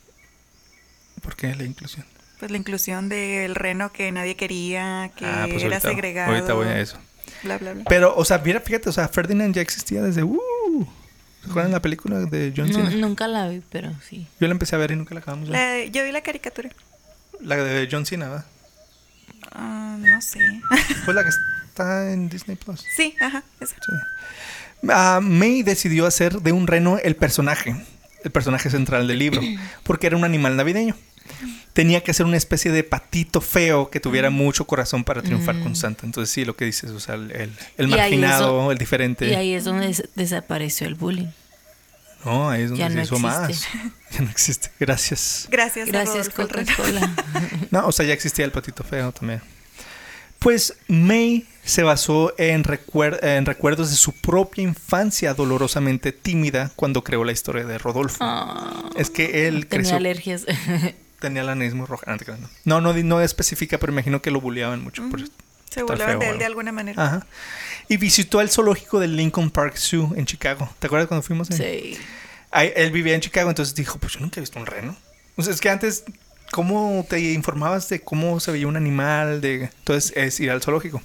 [1.23, 2.05] ¿Por qué la inclusión?
[2.39, 6.33] Pues la inclusión del reno que nadie quería, que Ah, pues era ahorita- segregado.
[6.35, 6.99] ahorita voy a eso.
[7.45, 7.85] Bla, bla, bla.
[7.89, 10.23] Pero, o sea, mira, fíjate, o sea, Ferdinand ya existía desde...
[10.25, 10.39] Uh,
[11.45, 12.91] ¿Se acuerdan la película de John No, Cena?
[12.91, 14.27] nunca la vi, pero sí.
[14.41, 15.87] Yo la empecé a ver y nunca la acabamos de ver.
[15.87, 16.71] La- yo vi la caricatura.
[17.41, 18.47] La de John Cena, ¿verdad?
[19.51, 20.39] Ah, no sé.
[21.05, 21.31] Fue la que
[21.69, 22.85] está en Disney Plus.
[22.97, 23.75] sí, ajá, esa.
[23.75, 23.93] Sí.
[24.89, 27.75] Ah, May decidió hacer de un reno el personaje,
[28.25, 29.41] el personaje central del libro,
[29.83, 30.97] porque era un animal navideño.
[31.73, 35.75] Tenía que ser una especie de patito feo que tuviera mucho corazón para triunfar con
[35.75, 36.05] Santa.
[36.05, 39.29] Entonces, sí, lo que dices, o sea, el, el- marginado, eso- el diferente.
[39.29, 41.29] Y ahí es donde des- desapareció el bullying.
[42.25, 43.79] No, ahí es donde Ya se no hizo existe.
[43.79, 43.93] más.
[44.13, 44.71] Ya no existe.
[44.79, 45.49] Gracias.
[45.51, 46.29] Gracias, Gracias.
[46.29, 47.11] Coca-Cola.
[47.71, 49.41] No, o sea, ya existía el patito feo también.
[50.43, 57.05] Pues May se basó en, recuer- en recuerdos de su propia infancia dolorosamente tímida cuando
[57.05, 58.19] creó la historia de Rodolfo.
[58.21, 60.45] Ah, Es que él tenía creció, alergias.
[61.21, 62.17] tenía nariz muy roja.
[62.65, 62.93] No, no.
[62.93, 65.09] no, especifica, pero imagino que lo bulleaban mucho.
[65.09, 65.21] por-
[65.71, 67.03] Se burlaban de él de alguna manera.
[67.05, 67.27] Ajá.
[67.89, 70.69] Y visitó el zoológico del Lincoln Park Zoo en Chicago.
[70.81, 71.51] ¿Te acuerdas cuando fuimos?
[71.53, 71.57] ahí?
[71.95, 71.99] sí.
[72.51, 74.97] Ahí- él vivía en Chicago, entonces dijo, pues yo nunca he visto un reno.
[75.37, 76.05] O sea, es que antes,
[76.53, 79.41] ¿cómo te informabas de cómo se veía un animal?
[79.41, 79.65] De...
[79.65, 81.03] Entonces es ir al zoológico.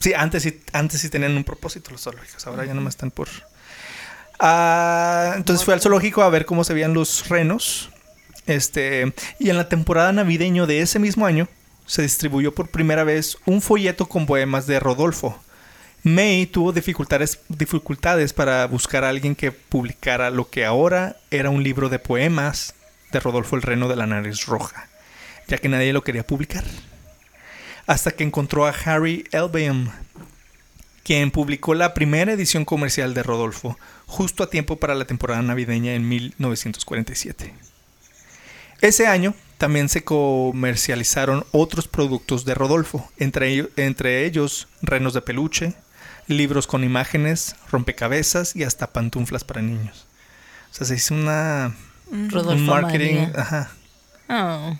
[0.00, 3.28] Sí, antes sí, antes sí tenían un propósito los zoológicos, ahora ya nomás están por...
[4.38, 7.90] Ah, entonces fue al zoológico a ver cómo se veían los renos.
[8.46, 11.46] Este, y en la temporada navideño de ese mismo año
[11.86, 15.38] se distribuyó por primera vez un folleto con poemas de Rodolfo.
[16.02, 21.62] May tuvo dificultades, dificultades para buscar a alguien que publicara lo que ahora era un
[21.62, 22.74] libro de poemas
[23.12, 24.88] de Rodolfo el Reno de la Nariz Roja,
[25.48, 26.64] ya que nadie lo quería publicar.
[27.86, 29.90] Hasta que encontró a Harry Elbaum,
[31.02, 35.94] quien publicó la primera edición comercial de Rodolfo, justo a tiempo para la temporada navideña
[35.94, 37.52] en 1947.
[38.80, 45.74] Ese año también se comercializaron otros productos de Rodolfo, entre, entre ellos renos de peluche,
[46.28, 50.06] libros con imágenes, rompecabezas y hasta pantuflas para niños.
[50.70, 51.74] O sea, se hizo una,
[52.10, 53.14] Rodolfo un marketing.
[53.14, 53.32] María.
[53.36, 53.70] Ajá.
[54.28, 54.76] Oh.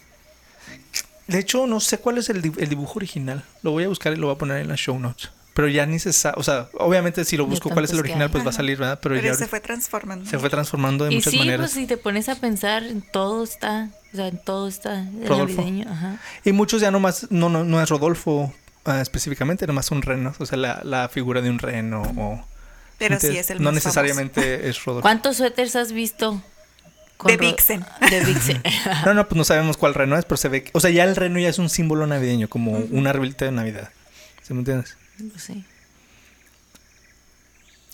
[1.27, 3.45] De hecho, no sé cuál es el, di- el dibujo original.
[3.63, 5.31] Lo voy a buscar y lo voy a poner en las show notes.
[5.55, 6.37] Pero ya ni se sabe.
[6.39, 8.29] O sea, obviamente si lo busco cuál es el original, hay.
[8.33, 8.99] pues va a salir, ¿verdad?
[9.03, 10.29] Pero, Pero, ya se fue transformando.
[10.29, 11.61] se fue transformando de Y muchas sí, maneras.
[11.61, 15.65] pues si te pones a pensar, en todo está, o sea, en todo está Rodolfo.
[15.89, 16.19] Ajá.
[16.45, 18.53] Y muchos ya nomás, no, no, no es Rodolfo
[18.85, 20.37] ah, específicamente, nomás son renos.
[20.41, 22.45] O sea, la, la figura de un reno o...
[22.99, 25.03] Pero sí es el No más necesariamente es Rodolfo.
[25.03, 26.43] ¿Cuántos suéteres has visto?
[27.27, 27.85] De Vixen.
[28.11, 28.63] De Vixen.
[29.07, 30.63] No, no, pues no sabemos cuál reno es, pero se ve...
[30.65, 33.53] que- O sea, ya el reno ya es un símbolo navideño, como un arbolito de
[33.53, 33.91] Navidad.
[34.43, 34.97] ¿Sí me entiendes?
[35.37, 35.65] Sí.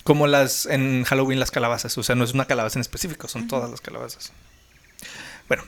[0.03, 3.47] Como las en Halloween las calabazas, o sea, no es una calabaza en específico, son
[3.47, 4.31] todas las calabazas.
[5.49, 5.63] Bueno,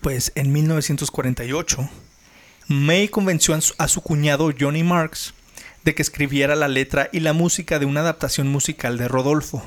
[0.00, 1.88] pues en 1948,
[2.68, 5.34] May convenció a su, a su cuñado Johnny Marks
[5.84, 9.62] de que escribiera la letra y la música de una adaptación musical de Rodolfo.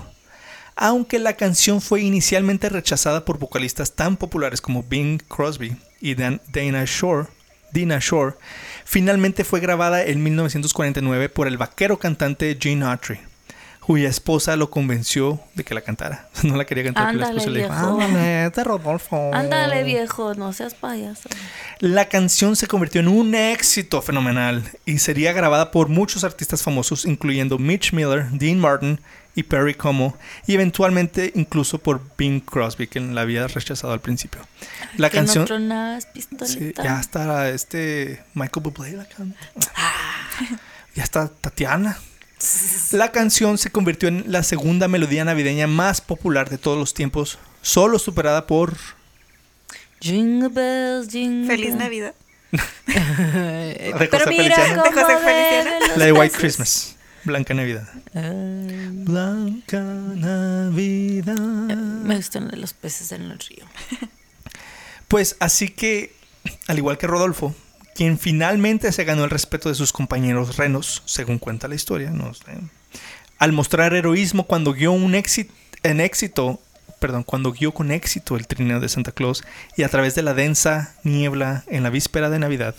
[0.76, 6.42] Aunque la canción fue inicialmente rechazada por vocalistas tan populares como Bing Crosby y Dan-
[6.52, 7.28] Dana Shore,
[7.72, 8.36] Dina Shore,
[8.84, 13.20] finalmente fue grabada en 1949 por el vaquero cantante Gene Autry,
[13.80, 16.28] cuya esposa lo convenció de que la cantara.
[16.44, 18.02] No la quería cantar, pero la esposa le dijo, viejo.
[18.02, 19.32] ándale, Rodolfo.
[19.34, 21.30] Ándale, viejo, no seas payaso.
[21.80, 27.06] La canción se convirtió en un éxito fenomenal y sería grabada por muchos artistas famosos,
[27.06, 29.00] incluyendo Mitch Miller, Dean Martin
[29.36, 30.18] y Perry Como,
[30.48, 34.42] y eventualmente incluso por Bing Crosby, que la había rechazado al principio.
[34.98, 35.44] La que canción...
[35.44, 36.84] no tronas Sí, pistolita.
[36.84, 39.38] ya está este Michael Bublé la canta.
[40.96, 41.98] Ya está Tatiana.
[42.92, 47.40] La canción se convirtió en la segunda melodía navideña más popular de todos los tiempos,
[47.62, 48.76] solo superada por
[50.02, 51.80] Jingle bells, jingle Feliz bells.
[51.80, 52.14] Navidad.
[52.52, 52.62] La
[54.00, 54.84] de Pero José mira Feliciano.
[54.84, 55.88] cómo De José beben Feliciano.
[55.88, 56.38] los La de White.
[56.38, 56.95] Christmas.
[57.26, 57.88] Blanca Navidad.
[58.14, 58.32] Ah,
[58.92, 61.36] Blanca Navidad.
[61.36, 63.66] me gustan los peces en el río.
[65.08, 66.16] Pues así que,
[66.68, 67.54] al igual que Rodolfo,
[67.94, 72.34] quien finalmente se ganó el respeto de sus compañeros renos, según cuenta la historia, no
[72.34, 72.44] sé,
[73.38, 75.54] al mostrar heroísmo cuando guió un éxito,
[75.84, 76.60] en éxito,
[77.00, 79.44] perdón, cuando guió con éxito el trineo de Santa Claus
[79.76, 82.76] y a través de la densa niebla en la víspera de Navidad.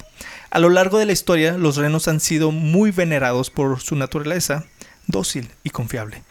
[0.50, 4.64] A lo largo de la historia, los renos han sido muy venerados por su naturaleza
[5.06, 6.22] dócil y confiable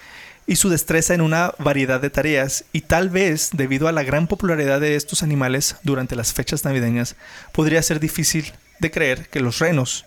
[0.47, 4.27] y su destreza en una variedad de tareas y tal vez debido a la gran
[4.27, 7.15] popularidad de estos animales durante las fechas navideñas
[7.51, 10.05] podría ser difícil de creer que los renos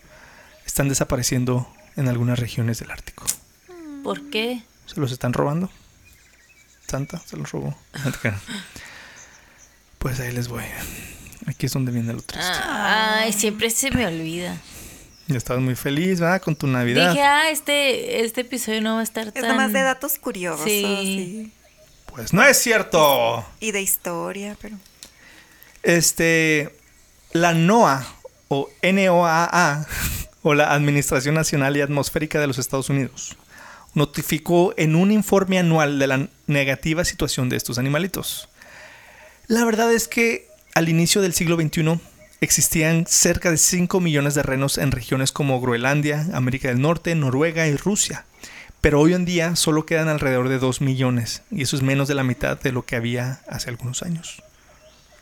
[0.65, 3.25] están desapareciendo en algunas regiones del Ártico.
[4.05, 4.63] ¿Por qué?
[4.87, 5.71] ¿Se los están robando?
[6.89, 7.77] Santa se los robó.
[9.99, 10.63] Pues ahí les voy.
[11.47, 12.53] Aquí es donde viene lo triste.
[12.63, 14.57] Ay, siempre se me olvida.
[15.27, 16.41] Ya estabas muy feliz, ¿verdad?
[16.41, 17.11] Con tu Navidad.
[17.11, 19.49] Dije, ah, este, este episodio no va a estar Es tan...
[19.49, 20.65] nomás de datos curiosos.
[20.65, 20.83] Sí.
[20.85, 21.53] sí.
[22.07, 23.45] Pues no es cierto.
[23.59, 24.77] Y de historia, pero.
[25.83, 26.73] Este,
[27.33, 28.07] la NOAA
[28.47, 29.85] o NOAA
[30.43, 33.37] o la Administración Nacional y Atmosférica de los Estados Unidos
[33.95, 38.49] notificó en un informe anual de la negativa situación de estos animalitos.
[39.47, 42.01] La verdad es que al inicio del siglo XXI
[42.41, 47.67] existían cerca de 5 millones de renos en regiones como Groenlandia, América del Norte, Noruega
[47.67, 48.25] y Rusia.
[48.81, 52.15] Pero hoy en día solo quedan alrededor de 2 millones, y eso es menos de
[52.15, 54.43] la mitad de lo que había hace algunos años.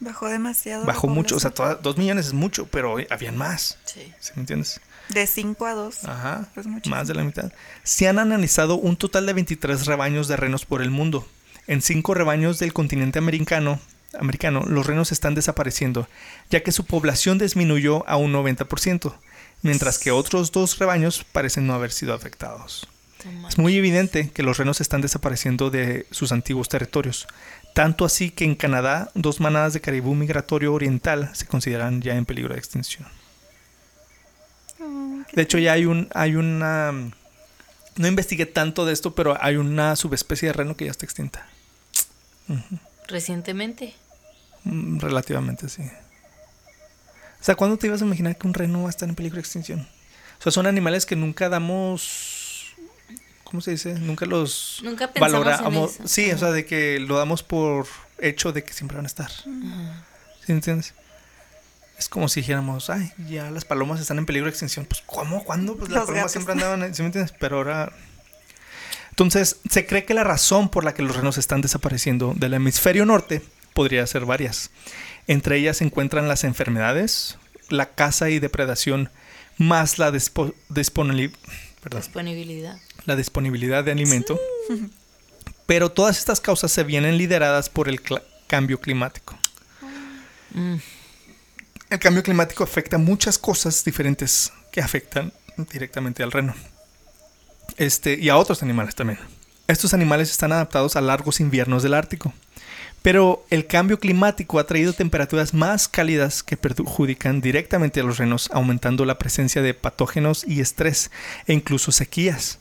[0.01, 0.85] Bajó demasiado.
[0.85, 3.79] Bajó mucho, o sea, toda- dos millones es mucho, pero habían más.
[3.87, 4.13] Sí.
[4.21, 4.81] ¿Sí me entiendes?
[5.09, 6.05] De 5 a 2.
[6.05, 7.53] Ajá, Pues más de la mitad.
[7.85, 11.27] Se han analizado un total de 23 rebaños de renos por el mundo.
[11.69, 13.81] En cinco rebaños del continente americano,
[14.19, 16.09] americano, los renos están desapareciendo,
[16.51, 19.15] ya que su población disminuyó a un 90%,
[19.63, 22.87] mientras que otros dos rebaños parecen no haber sido afectados.
[23.49, 27.27] Es muy evidente que los renos están desapareciendo de sus antiguos territorios,
[27.77, 32.25] tanto así que en Canadá dos manadas de caribú migratorio oriental se consideran ya en
[32.25, 33.07] peligro de extinción.
[34.81, 36.91] Oh, De hecho, ya hay un, hay una.
[37.97, 41.47] No investigué tanto de esto, pero hay una subespecie de reno que ya está extinta.
[43.09, 43.93] Recientemente.
[44.65, 45.83] Mm, Relativamente, sí.
[45.83, 49.37] O sea, ¿cuándo te ibas a imaginar que un reno va a estar en peligro
[49.37, 49.87] de extinción?
[50.39, 52.36] O sea, son animales que nunca damos.
[53.49, 53.95] ¿Cómo se dice?
[53.95, 55.97] Nunca los Nunca pensamos valoramos.
[55.99, 56.09] en eso.
[56.09, 57.87] Sí, o sea, de que lo damos por
[58.19, 59.31] hecho de que siempre van a estar.
[59.31, 60.05] Ajá.
[60.45, 60.95] ¿Sí entiendes?
[61.99, 64.85] Es como si dijéramos, ay, ya las palomas están en peligro de extinción.
[64.85, 65.45] Pues, ¿cómo?
[65.45, 65.77] ¿Cuándo?
[65.77, 66.33] Pues las Los palomas gatos.
[66.33, 67.35] siempre andaban, ¿sí me entiendes?
[67.39, 67.93] Pero ahora...
[69.11, 73.07] Entonces, se cree que la razón por la que los renos están desapareciendo del hemisferio
[73.07, 73.43] norte
[73.73, 74.71] podría ser varias.
[75.27, 77.39] Entre ellas se encuentran las enfermedades,
[77.71, 79.09] la caza y depredación,
[79.57, 82.79] más la, dispo- Disponibilidad.
[83.07, 84.39] La disponibilidad de alimento.
[85.67, 88.01] Pero todas estas causas se vienen lideradas por el
[88.47, 89.37] cambio climático.
[90.53, 90.77] Mm.
[91.91, 95.33] El cambio climático afecta muchas cosas diferentes que afectan
[95.73, 96.55] directamente al reno.
[97.77, 99.19] Este, y a otros animales también.
[99.69, 102.33] Estos animales están adaptados a largos inviernos del Ártico.
[103.03, 108.51] Pero el cambio climático ha traído temperaturas más cálidas que perjudican directamente a los renos,
[108.53, 111.13] aumentando la presencia de patógenos y estrés,
[111.47, 112.59] e incluso sequías.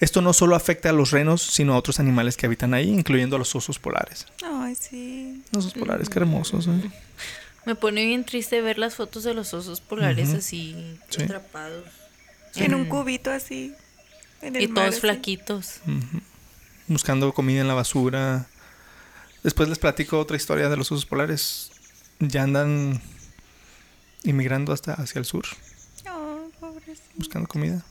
[0.00, 3.36] Esto no solo afecta a los renos, sino a otros animales que habitan ahí, incluyendo
[3.36, 4.26] a los osos polares.
[4.44, 5.42] Ay, sí.
[5.52, 6.66] Los osos polares, qué hermosos.
[6.68, 6.90] ¿eh?
[7.66, 11.22] Me pone bien triste ver las fotos de los osos polares así Sí.
[11.24, 11.84] atrapados.
[12.54, 13.74] En un cubito así.
[14.40, 15.00] En el Y mar, todos así.
[15.00, 15.80] flaquitos.
[16.86, 18.46] Buscando comida en la basura.
[19.42, 21.70] Después les platico otra historia de los osos polares.
[22.20, 23.00] Ya andan
[24.24, 25.44] inmigrando hasta hacia el sur,
[26.58, 27.02] pobrecito.
[27.16, 27.84] buscando comida.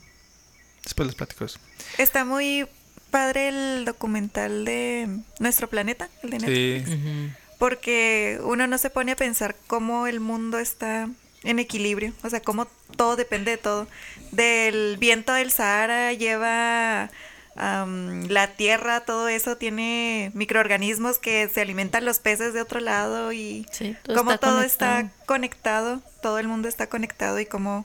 [0.88, 1.58] Después les platico eso.
[1.98, 2.66] Está muy
[3.10, 6.88] padre el documental de Nuestro Planeta, el de Netflix.
[6.88, 7.30] Sí.
[7.58, 11.10] Porque uno no se pone a pensar cómo el mundo está
[11.44, 12.14] en equilibrio.
[12.22, 13.86] O sea, cómo todo depende de todo.
[14.32, 17.10] Del viento del Sahara lleva
[17.54, 23.30] am, la tierra, todo eso tiene microorganismos que se alimentan los peces de otro lado
[23.34, 25.00] y Sí, todo cómo está todo conectado.
[25.00, 27.84] está conectado, todo el mundo está conectado y cómo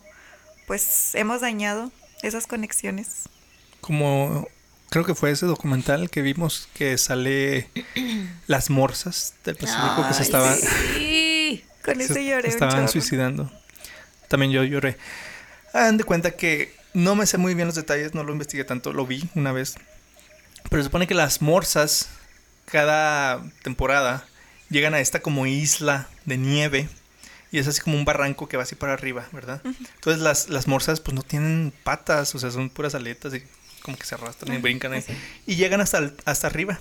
[0.68, 1.92] pues hemos dañado
[2.24, 3.30] esas conexiones.
[3.82, 4.48] Como
[4.90, 7.70] creo que fue ese documental que vimos que sale
[8.48, 11.64] las morsas del Pacífico que se Ay, estaban, sí.
[11.84, 13.52] Con eso lloré estaban suicidando.
[14.28, 14.98] También yo lloré.
[15.74, 18.94] Hagan de cuenta que no me sé muy bien los detalles, no lo investigué tanto,
[18.94, 19.76] lo vi una vez.
[20.70, 22.10] Pero se supone que las morsas,
[22.66, 24.26] cada temporada,
[24.70, 26.90] llegan a esta como isla de nieve
[27.54, 29.62] y es así como un barranco que va así para arriba, ¿verdad?
[29.64, 33.44] Entonces las, las morsas pues no tienen patas, o sea, son puras aletas y
[33.84, 35.06] como que se arrastran y brincan ahí.
[35.46, 36.80] Y llegan hasta, hasta arriba.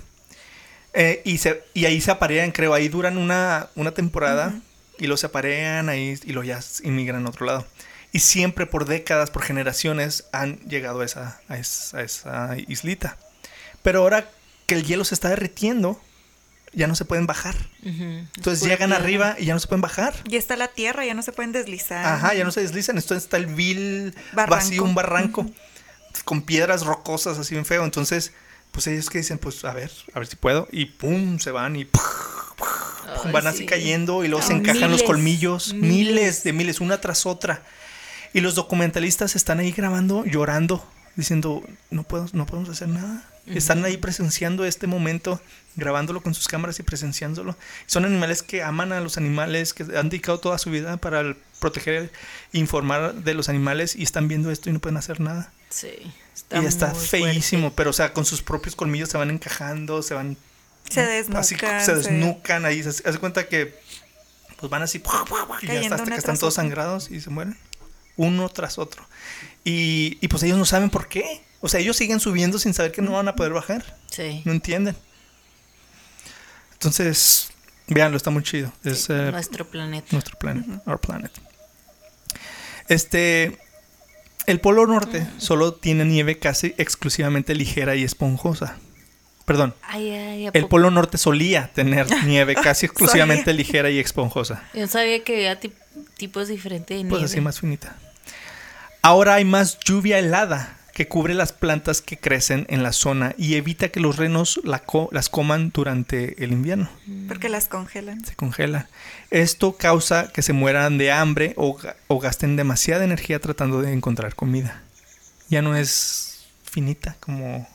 [0.95, 4.59] Eh, y, se, y ahí se aparean, creo, ahí duran una, una temporada
[4.97, 7.67] y los se aparean ahí y luego ya inmigran a otro lado.
[8.11, 13.19] Y siempre por décadas, por generaciones, han llegado a esa, a esa, a esa islita.
[13.83, 14.31] Pero ahora
[14.67, 16.01] que el hielo se está derritiendo,
[16.73, 17.55] ya no se pueden bajar.
[17.83, 18.97] Entonces Pura llegan piedra.
[19.05, 20.15] arriba y ya no se pueden bajar.
[20.29, 22.05] Y está la tierra, ya no se pueden deslizar.
[22.05, 22.97] Ajá, ya no se deslizan.
[22.97, 24.55] Entonces está el vil Barranco.
[24.57, 25.47] vacío, un barranco
[26.25, 27.85] con piedras rocosas así bien feo.
[27.85, 28.33] Entonces,
[28.71, 30.67] pues ellos que dicen, pues a ver, a ver si puedo.
[30.73, 31.87] Y pum, se van y
[33.25, 33.67] Ay, van así sí.
[33.67, 36.07] cayendo y luego se Ah, encajan los colmillos, miles.
[36.15, 36.45] miles.
[36.45, 37.63] de miles, una tras otra.
[38.33, 43.25] Y los documentalistas están ahí grabando, llorando, diciendo, no, puedo, no podemos hacer nada.
[43.47, 45.41] Están ahí presenciando este momento,
[45.75, 47.57] grabándolo con sus cámaras y presenciándolo.
[47.87, 52.13] Son animales que aman a los animales, que han dedicado toda su vida para proteger,
[52.53, 55.53] informar de los animales y están viendo esto y no pueden hacer nada.
[55.71, 55.89] Sí.
[56.51, 57.77] y está feísimo, fuerte.
[57.77, 60.37] pero o sea, con sus propios colmillos se van encajando, se van
[60.89, 61.41] Se desnucan.
[61.41, 62.83] así se desnucan ahí.
[62.83, 63.75] Se hace cuenta que
[64.59, 65.03] pues van así
[65.63, 67.59] y ya está, hasta una que están todos sangrados y se mueren.
[68.17, 69.05] Uno tras otro.
[69.65, 71.43] Y, y pues ellos no saben por qué.
[71.63, 73.97] O sea, ellos siguen subiendo sin saber que no van a poder bajar.
[74.11, 74.43] Sí.
[74.45, 74.95] No entienden.
[76.75, 77.51] Entonces,
[77.87, 78.73] véanlo, está muy chido.
[78.85, 80.09] Es eh, Nuestro planeta.
[80.13, 81.31] nuestro planeta, our planet.
[82.89, 83.59] Este,
[84.47, 88.77] el Polo Norte solo tiene nieve casi exclusivamente ligera y esponjosa.
[89.45, 90.67] Perdón, Ay, ay, ¿a el?
[90.69, 94.63] Polo Norte solía tener nieve casi exclusivamente ligera y esponjosa.
[94.75, 95.75] Yo sabía que había tip-
[96.17, 97.11] tipos diferentes de nieve.
[97.11, 97.97] Pues así más finita.
[99.03, 103.55] Ahora hay más lluvia helada que cubre las plantas que crecen en la zona y
[103.55, 106.91] evita que los renos la co- las coman durante el invierno.
[107.29, 108.25] Porque las congelan.
[108.25, 108.87] Se congelan.
[109.31, 113.93] Esto causa que se mueran de hambre o, ga- o gasten demasiada energía tratando de
[113.93, 114.83] encontrar comida.
[115.49, 117.69] Ya no es finita como...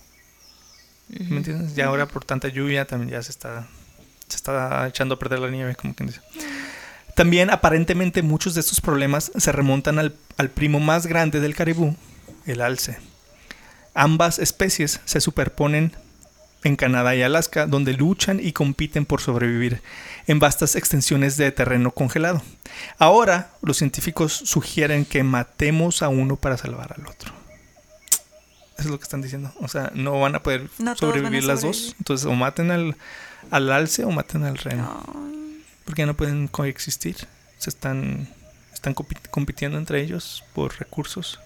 [1.09, 1.73] ¿Me entiendes?
[1.75, 3.65] Ya ahora por tanta lluvia también ya se está,
[4.27, 6.19] se está echando a perder la nieve, como quien dice.
[7.15, 11.95] También aparentemente muchos de estos problemas se remontan al, al primo más grande del caribú,
[12.51, 12.97] el alce.
[13.93, 15.95] Ambas especies se superponen
[16.63, 19.81] en Canadá y Alaska, donde luchan y compiten por sobrevivir
[20.27, 22.41] en vastas extensiones de terreno congelado.
[22.97, 27.31] Ahora, los científicos sugieren que matemos a uno para salvar al otro.
[28.77, 29.51] Eso es lo que están diciendo.
[29.59, 31.95] O sea, no van a poder No sobrevivir las dos.
[31.99, 32.95] Entonces, o maten al,
[33.49, 35.03] al alce o maten al reno.
[35.85, 37.15] Porque ya no pueden coexistir.
[37.57, 38.27] Se están,
[38.73, 41.39] están compi- compitiendo entre ellos por recursos.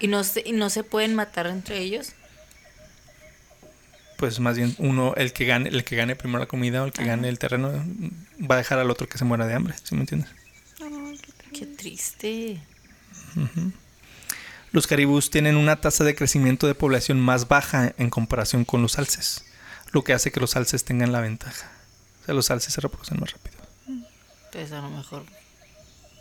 [0.00, 2.12] ¿Y no, se, ¿Y no se pueden matar entre ellos?
[4.16, 6.92] Pues más bien uno, el que gane, el que gane primero la comida o el
[6.92, 7.72] que gane el terreno,
[8.38, 10.30] va a dejar al otro que se muera de hambre, ¿sí me entiendes?
[10.80, 12.60] ay, qué Qué triste.
[14.72, 18.98] Los caribús tienen una tasa de crecimiento de población más baja en comparación con los
[18.98, 19.44] alces,
[19.92, 21.70] lo que hace que los alces tengan la ventaja.
[22.22, 23.56] O sea, los alces se reproducen más rápido.
[23.86, 25.24] Entonces a lo mejor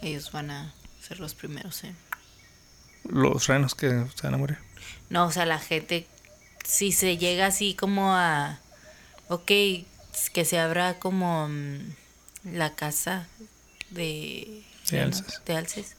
[0.01, 1.95] ellos van a ser los primeros en...
[3.03, 4.57] Los renos que se van a morir.
[5.09, 6.07] No, o sea, la gente,
[6.65, 8.59] si se llega así como a...
[9.29, 9.47] Ok,
[10.33, 11.93] que se abra como mm,
[12.53, 13.27] la casa
[13.89, 14.63] de...
[14.89, 15.41] De alces.
[15.45, 15.95] De alces.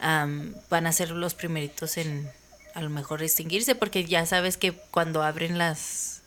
[0.00, 2.30] van a ser los primeritos en
[2.74, 6.22] a lo mejor extinguirse porque ya sabes que cuando abren las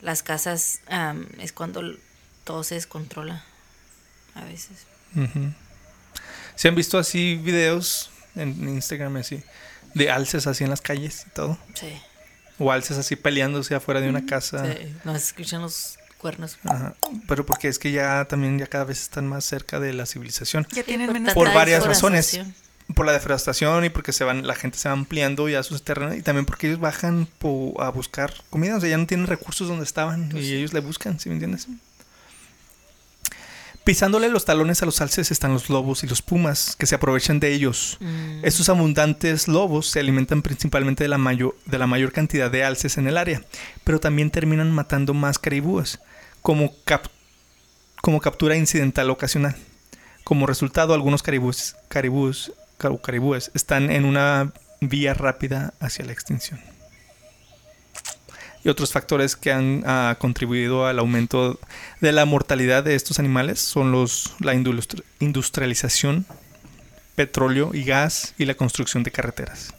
[0.00, 0.80] las casas
[1.38, 1.82] es cuando
[2.44, 3.42] todo se descontrola
[4.34, 4.86] a veces.
[5.16, 5.52] Ujú.
[6.54, 9.42] ¿Se han visto así videos en Instagram así
[9.94, 11.58] de alces así en las calles y todo?
[11.74, 11.88] Sí.
[12.58, 14.64] O alces así peleándose afuera de una casa.
[14.72, 14.94] sí.
[15.04, 16.58] Nos escuchan los cuernos.
[16.64, 16.94] Ajá.
[17.28, 20.66] Pero porque es que ya también ya cada vez están más cerca de la civilización.
[20.72, 22.40] Ya tienen por menos tanta Por varias razones.
[22.94, 26.16] Por la deforestación y porque se van, la gente se va ampliando ya sus terrenos
[26.16, 29.68] y también porque ellos bajan po- a buscar comida, o sea, ya no tienen recursos
[29.68, 31.66] donde estaban Pues y ellos le buscan, ¿sí me entiendes?
[33.84, 37.38] Pisándole los talones a los alces están los lobos y los pumas que se aprovechan
[37.38, 37.98] de ellos.
[38.00, 38.42] Mm.
[38.42, 42.96] Estos abundantes lobos se alimentan principalmente de la, mayor, de la mayor cantidad de alces
[42.96, 43.42] en el área,
[43.84, 46.00] pero también terminan matando más caribúes,
[46.40, 47.08] como, cap-
[48.00, 49.54] como captura incidental ocasional.
[50.24, 56.58] Como resultado, algunos caribús, caribús, car- caribúes están en una vía rápida hacia la extinción.
[58.64, 61.60] Y otros factores que han ah, contribuido al aumento
[62.00, 66.24] de la mortalidad de estos animales son los, la industri- industrialización,
[67.14, 69.74] petróleo y gas y la construcción de carreteras.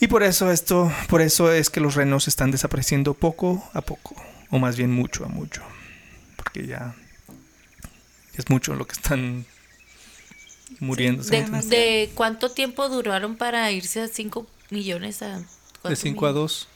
[0.00, 4.14] Y por eso esto, por eso es que los renos están desapareciendo poco a poco,
[4.50, 5.62] o más bien mucho a mucho.
[6.36, 6.94] porque ya
[8.34, 9.44] es mucho lo que están
[10.78, 11.24] muriendo.
[11.24, 15.44] ¿sí me ¿De, de cuánto tiempo duraron para irse a 5 millones a De
[15.82, 16.68] 4 5 a 2.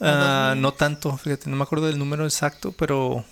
[0.00, 3.24] Ah, no tanto, fíjate, no me acuerdo del número exacto, pero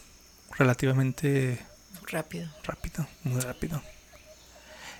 [0.58, 1.64] relativamente
[2.08, 2.48] Rápido.
[2.64, 3.82] rápido, muy rápido.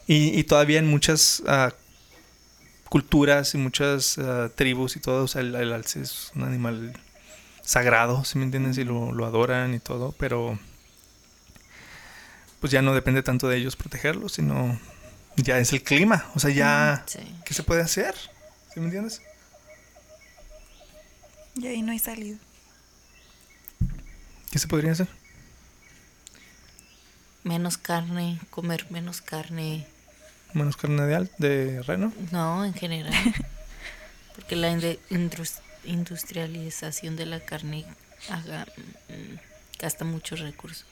[0.06, 1.72] Y, y todavía en muchas ah,
[2.88, 6.92] culturas y muchas ah, tribus y todo, o sea, el, el alce es un animal
[7.62, 8.78] sagrado, ¿sí me entiendes?
[8.78, 10.58] Y lo, lo adoran y todo, pero
[12.60, 14.78] pues ya no depende tanto de ellos protegerlo, sino
[15.36, 17.18] ya es el clima, o sea, ya, Sí.
[17.44, 18.14] ¿qué se puede hacer?
[18.72, 19.20] ¿Sí me entiendes?
[21.57, 22.36] Y ahí no hay salida.
[24.50, 25.09] ¿Qué se podría hacer?
[27.44, 29.86] Menos carne, comer menos carne.
[30.52, 32.12] Menos carne de, al- de reno.
[32.32, 33.12] No, en general.
[34.34, 37.84] Porque la indu- indus- industrialización de la carne
[38.28, 38.66] haga-
[39.09, 39.36] mm,
[39.78, 40.86] gasta muchos recursos.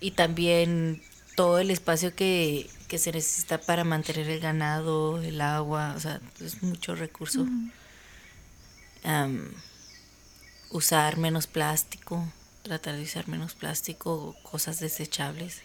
[0.00, 1.02] Y también
[1.36, 6.20] todo el espacio que, que se necesita para mantener el ganado, el agua, o sea,
[6.40, 7.46] es mucho recurso.
[9.04, 9.52] Am,
[10.70, 12.26] usar menos plástico,
[12.62, 15.62] tratar de usar menos plástico, cosas desechables,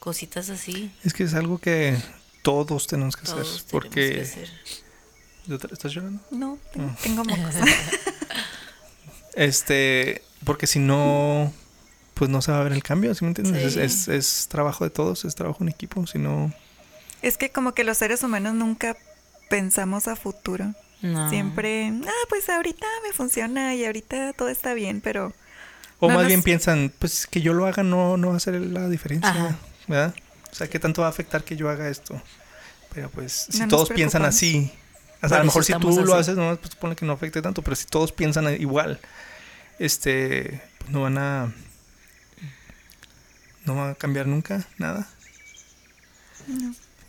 [0.00, 0.90] cositas así.
[1.04, 1.98] Es que es algo que
[2.42, 3.62] todos tenemos que Todos hacer.
[3.66, 4.12] tenemos Porque.
[4.14, 4.50] que hacer.
[5.72, 6.22] ¿Estás llorando?
[6.30, 6.96] No, tengo, Mm.
[7.02, 7.54] tengo mocos.
[9.34, 11.52] Este, porque si no,
[12.14, 13.72] pues no se va a ver el cambio, ¿sí me entiendes?
[13.74, 13.80] Sí.
[13.80, 16.52] Es, es, es trabajo de todos, es trabajo en equipo, si no...
[17.22, 18.96] es que como que los seres humanos nunca
[19.50, 20.74] pensamos a futuro.
[21.02, 21.28] No.
[21.30, 25.32] Siempre, ah, pues ahorita me funciona y ahorita todo está bien, pero
[25.98, 28.36] O No más nos- bien piensan, pues que yo lo haga no, no va a
[28.36, 29.56] hacer la diferencia, Ajá.
[29.88, 30.14] ¿verdad?
[30.50, 32.20] O sea, ¿qué tanto va a afectar que yo haga esto?
[32.94, 34.70] Pero pues, si No todos piensan así,
[35.22, 37.40] o sea, a lo mejor si tú lo haces, no, pues supone que no afecte
[37.42, 39.00] tanto, pero si todos piensan igual,
[39.78, 41.52] este, pues no van a...
[43.64, 45.08] No va a cambiar nunca, nada.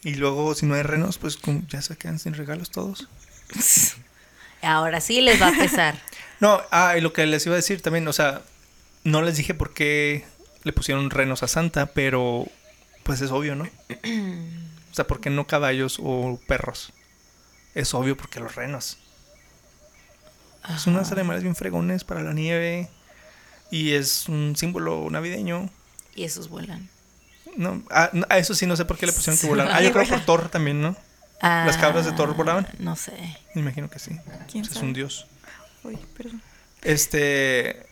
[0.04, 3.08] Y luego, si no hay renos, pues ya se quedan sin regalos todos.
[4.62, 5.97] Ahora sí les va a pesar.
[6.39, 8.41] No, ah, y lo que les iba a decir también, o sea,
[9.06, 10.26] no les dije por qué
[10.64, 12.47] le pusieron renos a Santa, pero
[13.04, 13.70] pues es obvio, ¿no?
[14.91, 16.91] O sea, ¿por qué no caballos o perros?
[17.74, 18.99] Es obvio porque los renos.
[20.78, 22.89] Son unos animales bien fregones para la nieve
[23.72, 25.70] y es un símbolo navideño.
[26.16, 26.89] Y esos vuelan.
[27.55, 29.68] No, ah, no, a eso sí no sé por qué le pusieron que volar.
[29.72, 30.95] Ah, yo creo por Thor también, ¿no?
[31.41, 32.66] ¿Las cabras de Thor volaban?
[32.70, 33.11] Ah, No sé.
[33.53, 34.18] Me imagino que sí.
[34.49, 34.86] ¿Quién es sabe?
[34.88, 35.28] un dios.
[35.84, 36.41] Uy, perdón.
[36.82, 37.86] Este.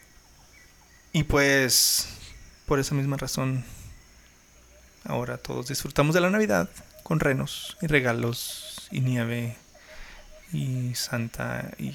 [1.12, 2.08] Y pues.
[2.66, 3.66] Por esa misma razón.
[5.04, 6.70] Ahora todos disfrutamos de la Navidad.
[7.04, 8.88] Con renos y regalos.
[8.90, 9.58] Y nieve.
[10.54, 11.72] Y Santa.
[11.78, 11.92] Y.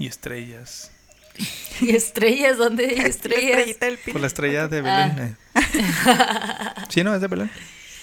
[0.00, 0.90] Y estrellas.
[1.80, 2.58] ¿Y estrellas?
[2.58, 3.58] ¿Dónde hay La estrellas?
[3.68, 3.98] estrellita del.
[3.98, 5.18] Por la estrella de Belén.
[5.18, 5.36] eh.
[6.88, 7.14] ¿Sí, no?
[7.14, 7.50] ¿Es de Belén?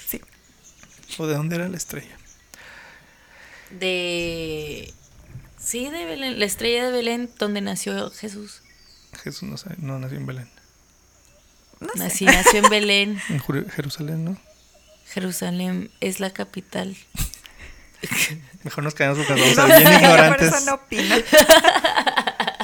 [0.08, 0.22] Sí.
[1.18, 2.16] ¿O de dónde era la estrella?
[3.72, 4.94] De...
[5.60, 6.40] Sí, de Belén.
[6.40, 8.62] La estrella de Belén, donde nació Jesús.
[9.24, 10.50] Jesús no, sabe- no nació en Belén.
[11.80, 12.00] No sé.
[12.00, 13.22] Nací, nació en Belén.
[13.30, 14.38] En Jerusalén, ¿no?
[15.08, 16.96] Jerusalén es la capital.
[18.64, 20.48] Mejor nos quedamos porque vamos a ser bien sé, por ignorantes.
[20.54, 21.16] eso no opino.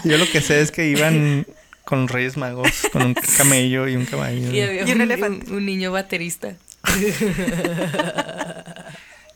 [0.03, 1.45] Yo lo que sé es que iban
[1.85, 4.51] con los Reyes Magos, con un camello y un caballo.
[4.51, 5.49] Y había Y un un, elefante.
[5.49, 6.55] un- un niño baterista.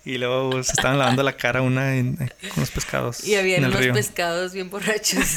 [0.04, 3.24] Y luego se estaban lavando la cara una en- eh, con los pescados.
[3.24, 3.94] Y había unos río.
[3.94, 5.26] pescados bien borrachos.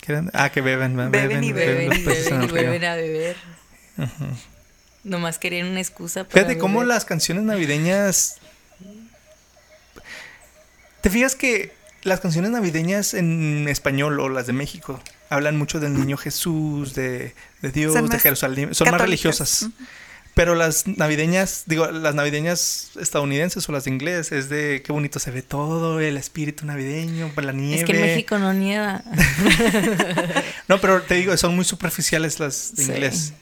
[0.00, 0.30] ¿Qué eran?
[0.32, 1.10] Ah, que beben, ¿verdad?
[1.10, 3.36] Beben y beben y beben y vuelven a beber.
[5.04, 8.36] Nomás querían una excusa para Fíjate cómo las canciones navideñas.
[11.02, 11.72] ¿Te fijas que
[12.06, 17.34] las canciones navideñas en español o las de México hablan mucho del niño Jesús, de,
[17.62, 18.74] de Dios, Son de Jerusalén?
[18.74, 19.68] Son más religiosas.
[20.34, 25.18] Pero las navideñas, digo, las navideñas estadounidenses o las de inglés es de qué bonito
[25.18, 27.80] se ve todo, el espíritu navideño, la nieve.
[27.80, 29.02] Es que en México no nieva.
[30.68, 32.90] No, pero te digo, son muy superficiales las de Sí.
[32.92, 33.32] inglés.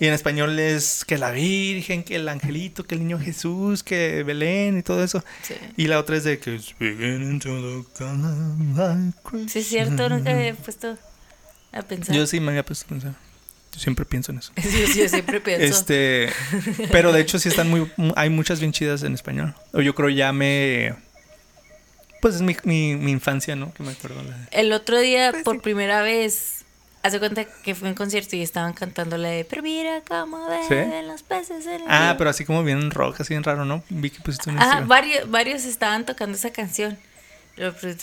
[0.00, 4.22] Y en español es que la Virgen, que el angelito, que el niño Jesús, que
[4.24, 5.24] Belén y todo eso.
[5.42, 5.54] Sí.
[5.76, 6.58] Y la otra es de que.
[9.48, 10.96] Sí, es cierto, nunca me había puesto
[11.72, 12.14] a pensar.
[12.14, 13.14] Yo sí me había puesto a pensar.
[13.72, 14.52] Yo siempre pienso en eso.
[14.56, 15.64] Yo, yo siempre pienso.
[15.64, 16.28] Este,
[16.92, 19.54] pero de hecho sí están muy, hay muchas bien chidas en español.
[19.72, 20.94] O yo creo ya me,
[22.20, 23.74] pues es mi, mi, mi infancia, ¿no?
[23.74, 24.22] Que me acuerdo.
[24.22, 25.60] la- El otro día, Pues por sí.
[25.62, 26.53] primera vez,
[27.04, 30.74] hace cuenta que fue un concierto y estaban cantando la de Pero mira cómo ¿Sí?
[30.74, 32.18] beben los peces en el Ah, río".
[32.18, 33.84] pero así como bien rock, así bien raro, ¿no?
[33.90, 34.88] Vi que pusiste un Instagram.
[34.88, 36.98] varios, varios estaban tocando esa canción.
[37.56, 37.98] Yo, pues,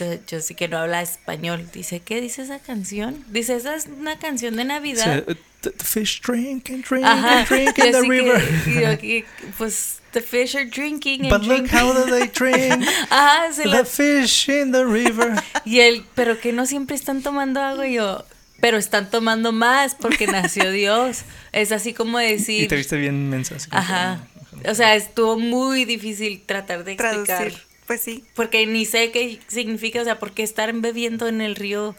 [0.45, 1.67] sí que no habla español.
[1.73, 3.25] Dice, ¿qué dice esa canción?
[3.27, 5.25] Dice, esa es una canción de Navidad.
[5.27, 7.39] Sí, the, fish drink and drink Ajá.
[7.39, 8.49] and drink in the que- river.
[8.67, 9.25] y yo aquí,
[9.57, 11.77] pues, the fish are drinking and But look drinking.
[11.79, 12.87] how they drink.
[13.09, 15.33] Ajá, se the la- fish in the river.
[15.65, 17.85] Y él, pero que no siempre están tomando agua.
[17.87, 18.23] Y yo,
[18.61, 21.23] pero están tomando más porque nació Dios.
[21.51, 22.67] Es así como Y decir.
[22.69, 23.55] te viste bien mensa.
[23.57, 24.23] que, Ajá.
[24.69, 27.25] O sea, estuvo muy difícil tratar de explicar.
[27.37, 27.61] Traducir.
[27.87, 28.23] Pues sí.
[28.35, 31.95] Porque ni sé qué significa, o sea, ¿por qué estar bebiendo en el río?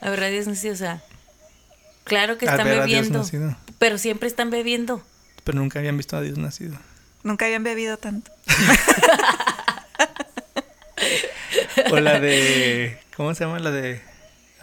[0.00, 1.02] A verdad, Dios nacido, o sea,
[2.02, 3.56] claro que A están ver a Dios bebiendo, nacido.
[3.78, 5.02] pero siempre están bebiendo.
[5.44, 6.76] Pero nunca habían visto a Dios nacido.
[7.22, 8.30] Nunca habían bebido tanto.
[11.90, 12.98] O la de.
[13.16, 13.58] ¿Cómo se llama?
[13.58, 14.00] La de.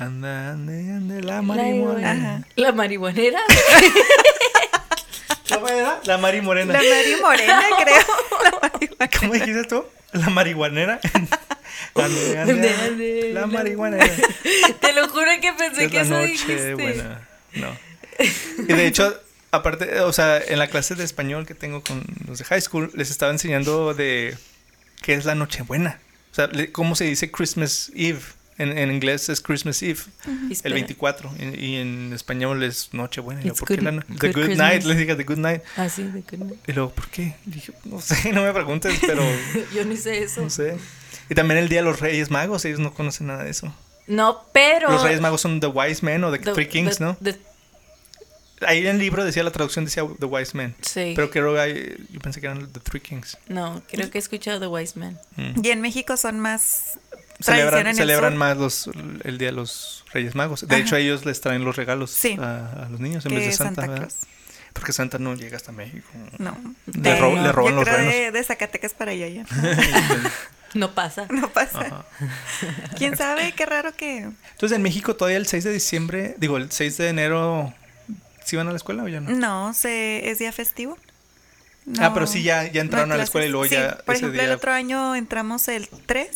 [0.02, 2.46] Anda, ande, ande, la La, marihuana.
[2.56, 3.40] la marihuanera.
[5.50, 6.00] ¿Cómo era?
[6.06, 6.74] La Mari Morena.
[6.74, 8.90] La Mari Morena, creo.
[9.00, 9.10] La.
[9.10, 9.86] ¿Cómo dijiste tú?
[10.14, 11.00] La marihuanera.
[11.96, 14.06] Ande, ande, Ande, ande, la la- marihuanera.
[14.80, 16.74] Te lo juro que pensé Es que la eso noche dijiste.
[16.76, 17.28] buena.
[17.54, 17.78] No.
[18.68, 19.20] Y de hecho,
[19.52, 22.92] aparte, o sea, en la clase de español que tengo con los de high school,
[22.94, 24.38] les estaba enseñando de
[25.02, 26.00] qué es la Nochebuena.
[26.32, 28.22] O sea, cómo se dice Christmas Eve.
[28.58, 30.00] En, en inglés es Christmas Eve,
[30.46, 30.76] el Espera.
[30.76, 31.32] 24.
[31.40, 33.42] Y, y en español es Nochebuena.
[33.42, 34.58] Yo, ¿por qué good- la no- good The Good Christmas.
[34.58, 34.84] Night.
[34.84, 35.62] Les dije The Good Night.
[35.78, 36.52] Ah, sí, de que no.
[36.68, 37.36] Y luego, ¿por qué?
[37.46, 39.24] Dije, no sé, no me preguntes, pero
[39.76, 40.42] Yo ni sé eso.
[40.42, 40.78] no sé.
[41.30, 43.74] Y también el Día de los Reyes Magos, ellos no conocen nada de eso.
[44.06, 44.92] No, pero.
[44.92, 47.18] Los Reyes Magos son The Wise Men o The, the- Three Kings, the- ¿no?
[47.24, 47.40] the-
[48.68, 50.76] Ahí en el libro decía, la traducción decía The Wise Men.
[50.82, 51.14] sí.
[51.16, 53.38] Pero creo que yo pensé que eran The Three Kings.
[53.48, 55.18] No, creo que he escuchado The Wise Man.
[55.36, 55.66] Mm.
[55.66, 57.00] Y en México son más
[57.44, 58.90] Celebran, en celebran el más los,
[59.24, 60.62] el Día de los Reyes Magos.
[60.68, 60.84] De Ajá.
[60.84, 62.38] hecho, ellos les traen los regalos Sí.
[62.40, 63.98] a, a los niños en vez de Santa, Santa.
[63.98, 64.16] Claus.
[64.74, 66.08] Porque Santa no llega hasta México.
[66.38, 66.58] No.
[66.86, 68.14] Le ro- le roban yo los creo renos.
[68.14, 69.46] de, de Zacatecas para allá ya.
[70.74, 71.26] No pasa.
[71.30, 71.80] No pasa.
[71.82, 72.06] Ajá.
[72.98, 73.52] ¿Quién sabe?
[73.52, 74.20] Qué raro que...
[74.20, 77.74] Entonces, en México todavía el 6 de diciembre, digo, el 6 de enero,
[78.46, 79.32] ¿sí van a la escuela o ya no?
[79.32, 80.98] No, se, es día festivo.
[82.00, 84.24] Ah, pero sí ya, ya entraron no a la escuela y luego ya Por ese
[84.26, 86.30] ejemplo, el día, otro año entramos el 3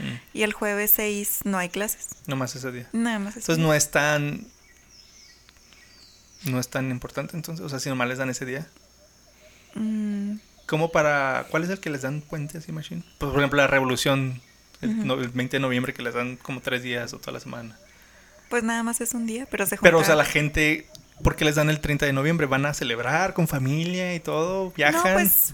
[0.00, 0.20] Mm.
[0.38, 2.08] y el jueves 6 no hay clases.
[2.26, 2.88] nomás ese día.
[2.92, 3.30] Nada más.
[3.36, 3.66] ese Entonces día.
[3.66, 4.46] no es tan.
[6.44, 7.64] No es tan importante entonces.
[7.64, 8.66] O sea, si nomás les dan ese día.
[9.74, 10.36] Mm,
[10.66, 11.46] ¿Cómo para.
[11.50, 13.02] ¿Cuál es el que les dan puente así, Machine?
[13.18, 14.40] Pues, por ejemplo, la revolución.
[14.80, 17.40] El, no- el 20 de noviembre que les dan como tres días o toda la
[17.40, 17.76] semana.
[18.48, 20.86] pues nada más es un día, pero se Pero, o sea, la gente.
[21.22, 22.46] ¿Por qué les dan el 30 de noviembre?
[22.46, 24.70] ¿Van a celebrar con familia y todo?
[24.70, 25.04] ¿Viajan?
[25.04, 25.52] No, pues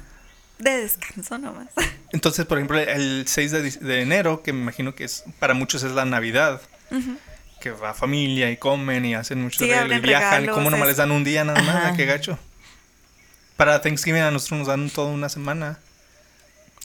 [0.59, 1.69] de descanso nomás.
[2.13, 3.51] Entonces, por ejemplo, el 6
[3.81, 6.61] de, enero, que me imagino que es para muchos es la Navidad.
[7.61, 10.31] Que va familia y comen y hacen mucho Sí, regalo y viajan.
[10.43, 11.75] regalos, ¿Cómo nomás es- les dan un día nada más?
[11.77, 11.97] Ajá.
[11.97, 12.39] ¿Qué gacho?
[13.57, 15.79] Para Thanksgiving a nosotros nos dan toda una semana.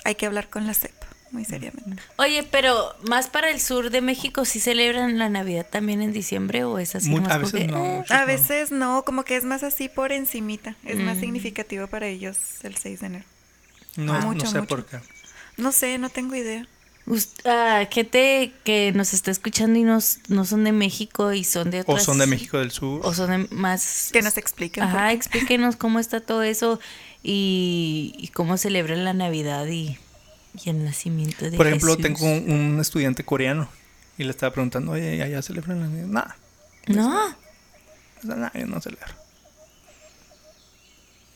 [0.06, 0.94] Hay que hablar con la CEP,
[1.32, 2.02] muy seriamente.
[2.16, 6.64] Oye, pero más para el sur de México, ¿sí celebran la Navidad también en diciembre
[6.64, 7.10] o es así?
[7.10, 7.80] Mu- nomás a veces porque, no.
[7.84, 10.76] muchos A veces no, como que es más así por encimita.
[10.86, 11.22] Es más Mm.
[11.22, 13.26] significativo para ellos el 6 de enero.
[13.96, 14.68] No, no sé mucho.
[14.68, 15.00] por qué.
[15.58, 16.66] No sé, no tengo idea.
[17.46, 21.80] ah, gente que nos está escuchando y nos, no son de México y son de
[21.82, 22.04] O otras...
[22.04, 23.02] son de México del Sur.
[23.04, 24.10] O son de más...
[24.14, 24.84] Que nos expliquen.
[24.84, 26.80] Ajá, explíquenos cómo está todo eso
[27.24, 29.98] y, y cómo celebran la Navidad y,
[30.64, 32.04] y el nacimiento de Por ejemplo, Jesús.
[32.04, 33.70] tengo un, un estudiante coreano
[34.18, 36.08] y le estaba preguntando, oye, ¿ya, ya celebran la Navidad?
[36.08, 36.34] Nah,
[36.88, 39.14] No, o yo no celebro.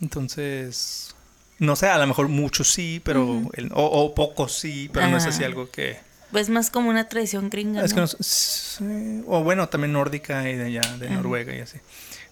[0.02, 1.16] Entonces,
[1.60, 5.18] no sé, a lo mejor muchos sí, pero el- o, o pocos sí, pero no
[5.18, 5.98] es así algo que...
[6.32, 8.08] pues más como una tradición gringa, Es que ¿no?
[8.08, 11.16] sí, o bueno, también nórdica y de allá, de Ajá.
[11.16, 11.78] Noruega y así.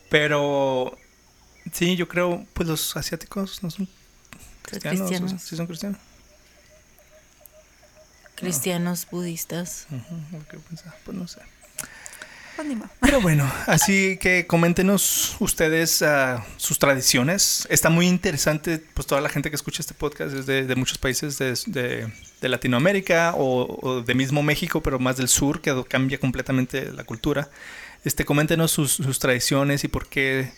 [0.10, 0.98] Pero
[1.72, 3.88] sí, yo creo, pues los asiáticos no son
[4.64, 5.00] cristianos.
[5.00, 5.42] sea, cristianos.
[5.42, 6.00] sí son cristianos.
[8.36, 9.88] Cristianos, budistas.
[9.92, 11.40] Ujú, lo que pensaba, pues no sé.
[12.56, 12.78] Pues ni.
[13.02, 17.68] Pero bueno, así que coméntenos ustedes ah, sus tradiciones.
[17.70, 20.98] Está muy interesante, pues toda la gente que escucha este podcast es de, de muchos
[20.98, 25.74] países de, de- de Latinoamérica o, o de mismo México, pero más del sur, que
[25.88, 27.50] cambia completamente la cultura.
[28.04, 30.52] Este, coméntenos sus, sus tradiciones y por qué,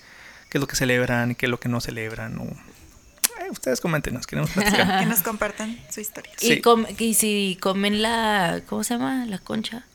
[0.50, 2.38] qué es lo que celebran y qué es lo que no celebran.
[2.39, 2.43] o-
[3.39, 5.00] Eh, ustedes coméntenos, queremos platicar.
[5.02, 6.32] Que nos compartan su historia.
[6.38, 6.54] Sí.
[6.54, 9.26] Y, com- y si comen la, ¿cómo se llama?
[9.28, 9.86] La concha.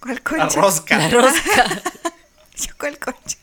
[0.00, 0.46] ¿Cuál concha?
[0.46, 0.98] La rosca.
[0.98, 1.82] La rosca.
[2.56, 3.36] Yo, ¿cuál concha?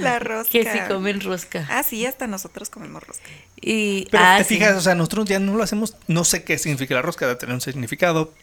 [0.00, 0.50] La rosca.
[0.50, 1.66] que si comen rosca.
[1.70, 3.24] Ah, sí, hasta nosotros comemos rosca.
[3.60, 4.54] Y, Pero ah, te sí.
[4.54, 7.38] fijas, o sea, nosotros ya no lo hacemos, no sé qué significa la rosca, debe
[7.38, 8.34] tener un significado,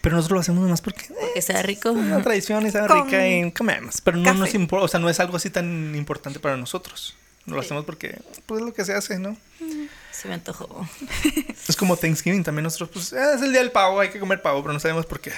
[0.00, 1.90] pero nosotros lo hacemos nomás porque eh, que sea rico.
[1.90, 5.00] es una tradición y sabe Con rica y comemos, pero no nos importa, o sea,
[5.00, 7.16] no es algo así tan importante para nosotros.
[7.46, 9.36] No lo hacemos porque pues es lo que se hace, ¿no?
[10.20, 10.88] Se me antojó.
[11.68, 14.42] Es como Thanksgiving también nosotros, pues, ah, es el día del pavo, hay que comer
[14.42, 15.32] pavo, pero no sabemos por qué.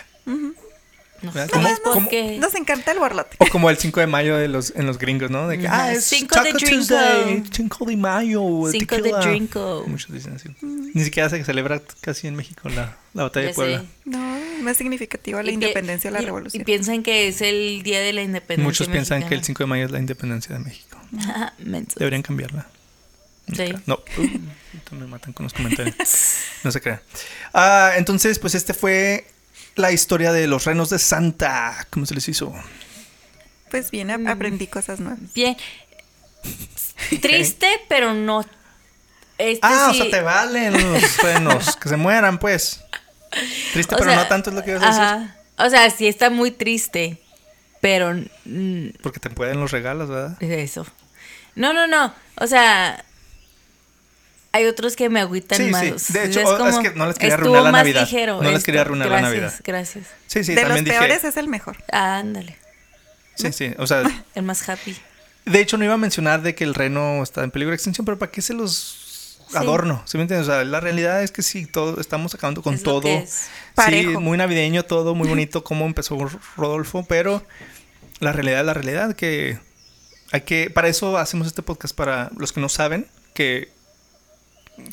[1.22, 1.48] No ¿Verdad?
[1.48, 2.38] sé ¿Cómo- por qué.
[2.38, 3.36] Nos encanta el borlote.
[3.40, 5.48] O como el 5 de mayo de los, en los gringos, ¿no?
[5.48, 6.70] De que, Ajá, ah, es Cinco Taco de Drinko.
[6.76, 8.40] Tuesday, 5 de mayo,
[8.72, 9.18] Cinco de tequila.
[9.20, 9.84] Drinko.
[9.86, 10.48] Muchos dicen así.
[10.62, 13.80] Ni siquiera se celebra casi en México la, la batalla Ya de Puebla.
[13.80, 13.86] sé.
[14.06, 16.62] No, más significativa la Y independencia de la y- revolución.
[16.62, 18.64] Y piensan que es el día de la independencia.
[18.64, 19.46] Muchos piensan que el mexicana.
[19.46, 20.96] 5 de mayo es la independencia de México.
[21.96, 22.66] Deberían cambiarla.
[23.56, 23.72] Sí.
[23.86, 25.94] No, uh, me matan con los comentarios.
[26.62, 27.00] No se crean.
[27.54, 29.26] Ah, entonces, pues este fue
[29.76, 31.86] la historia de los renos de Santa.
[31.90, 32.52] ¿Cómo se les hizo?
[33.70, 35.32] Pues bien, ap- aprendí cosas nuevas.
[35.34, 35.56] Bien.
[37.20, 38.44] Triste, pero no.
[39.38, 41.76] Este ah, sí- o sea, te valen los renos.
[41.76, 42.82] que se mueran, pues.
[43.72, 45.30] Triste, o pero sea, no tanto es lo que ibas a decir.
[45.58, 47.22] O sea, sí está muy triste,
[47.80, 50.42] pero mm, Porque te pueden los regalos, ¿verdad?
[50.42, 50.86] eso.
[51.54, 52.12] No, no, no.
[52.36, 53.04] O sea,
[54.52, 55.70] hay otros que me agüitan Sí, sí.
[55.70, 56.12] más.
[56.12, 58.00] De hecho, Es o- es como- que no les quería estuvo arruinar la Navidad.
[58.02, 59.54] ligero No les quería arruinar la Navidad.
[59.64, 60.06] Gracias.
[60.26, 60.90] Sí, sí, de los dije.
[60.98, 61.76] peores es el mejor.
[61.92, 62.56] Ah, ándale.
[63.36, 63.72] Sí, sí.
[63.78, 64.02] O sea,
[64.34, 64.96] El más happy.
[65.46, 68.04] de hecho, no iba a mencionar de que el reno está en peligro de extinción,
[68.04, 70.02] pero ¿para qué se los adorno?
[70.06, 70.48] ¿Sí me entiendes?
[70.48, 73.00] O sea, la realidad es que sí, todo, estamos acabando con Es lo todo.
[73.02, 73.30] que es.
[73.30, 74.20] Sí, Parejo.
[74.20, 76.18] muy navideño todo, muy bonito cómo empezó
[76.56, 77.44] Rodolfo, pero
[78.20, 79.58] la realidad es la realidad que
[80.32, 83.72] hay que para eso hacemos este podcast para los que no saben que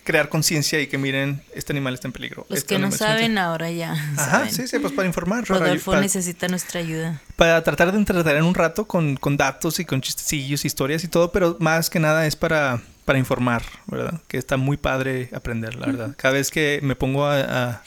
[0.04, 2.46] crear conciencia y que miren este animal está en peligro.
[2.50, 3.92] Los Este que no está saben ahora ya.
[3.94, 4.52] Ajá, saben.
[4.54, 7.22] sí, sí, pues para informar, Rodolfo para- necesita nuestra ayuda.
[7.36, 11.32] para tratar de entretener un rato con, con datos y con chistecillos, historias y todo,
[11.32, 14.22] pero más que nada es para, para informar, ¿verdad?
[14.28, 16.16] Que está muy padre aprender, la verdad.
[16.18, 17.82] Cada vez que me pongo a, a-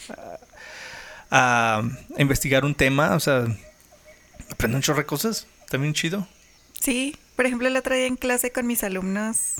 [1.31, 1.83] a- a
[2.23, 3.45] investigar un tema, o sea,
[4.51, 6.27] aprendo un chorro de cosas, también chido.
[6.81, 9.57] Sí, por ejemplo, el otro día en clase con mis alumnos,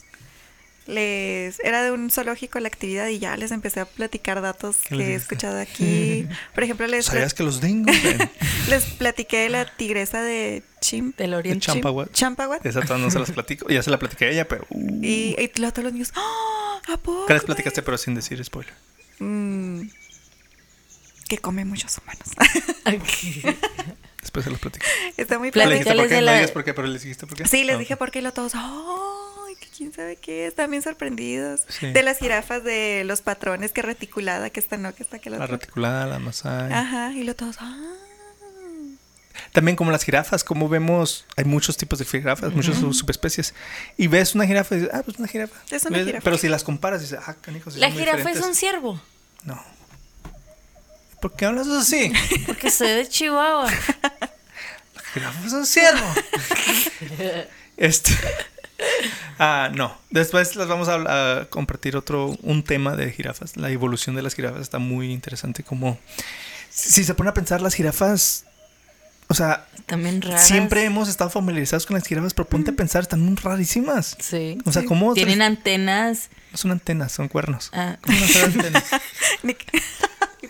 [0.87, 4.97] les era de un zoológico la actividad y ya les empecé a platicar datos ¿Qué
[4.97, 6.27] que he escuchado aquí.
[6.55, 7.95] Por ejemplo, les, ¿Sabías que los dingos
[8.69, 11.67] les platiqué de la tigresa de Chim, Del de oriente.
[11.67, 12.13] Champahuat?
[12.13, 12.65] Champahuat.
[12.67, 13.69] Esa todavía no se las platico.
[13.69, 14.67] Ya se la platiqué a ella, pero...
[14.71, 16.81] uh, Y, y todos los niños, ¡Ah!
[16.93, 17.27] ¿A poco?
[17.27, 18.73] ¿Qué les platicaste, pero sin decir spoiler?
[19.19, 19.83] Mm,
[21.29, 22.29] que come muchos humanos.
[24.21, 24.85] Después se los platico.
[25.17, 25.79] Está muy ¿Le padre.
[25.79, 26.15] dijiste por qué?
[26.15, 27.47] de No la- digas por qué, pero les dijiste por qué.
[27.49, 29.55] Sí, les Ah, dije por qué y lo todos, ¡ay!
[29.61, 30.47] que quién sabe qué!
[30.47, 31.63] Están bien sorprendidos.
[31.69, 31.87] Sí.
[31.93, 35.39] De las jirafas, de los patrones, que reticulada, que esta no, que esta que la
[35.39, 36.73] La reticulada, la masai.
[36.73, 37.79] Ajá, y lo todos, ¡ah!
[39.53, 43.55] También como las jirafas, como vemos, hay muchos tipos de jirafas, muchas sub- subespecies.
[43.97, 45.57] Y ves una jirafa y dices, ah, pues una jirafa.
[45.71, 46.07] Es una ¿Ves?
[46.07, 46.25] jirafa.
[46.25, 47.75] Pero si las comparas, dices, ah, canijos.
[47.77, 48.59] La son muy jirafa es un diferentes".
[48.59, 49.01] ciervo.
[49.45, 49.61] No.
[51.21, 52.13] ¿Por qué hablas así?
[52.47, 53.71] Porque soy de Chihuahua.
[55.15, 56.15] Jirafa es un ciervo.
[57.77, 58.13] este.
[59.39, 59.99] Ah, no.
[60.11, 63.57] Después les vamos a, a compartir otro, un tema de jirafas.
[63.57, 65.63] La evolución de las jirafas está muy interesante.
[65.65, 65.99] Como,
[66.71, 68.45] si si se pone a pensar, las jirafas,
[69.29, 70.47] o sea, También raras.
[70.47, 74.17] Siempre hemos estado familiarizados con las jirafas, pero ponte a pensar, están muy rarísimas.
[74.21, 74.59] Sí.
[74.65, 75.15] O sea, ¿cómo?
[75.15, 76.31] Tienen antenas.
[76.53, 77.71] No son antenas, son cuernos.
[77.73, 78.85] ah, ¿Cómo no son antenas?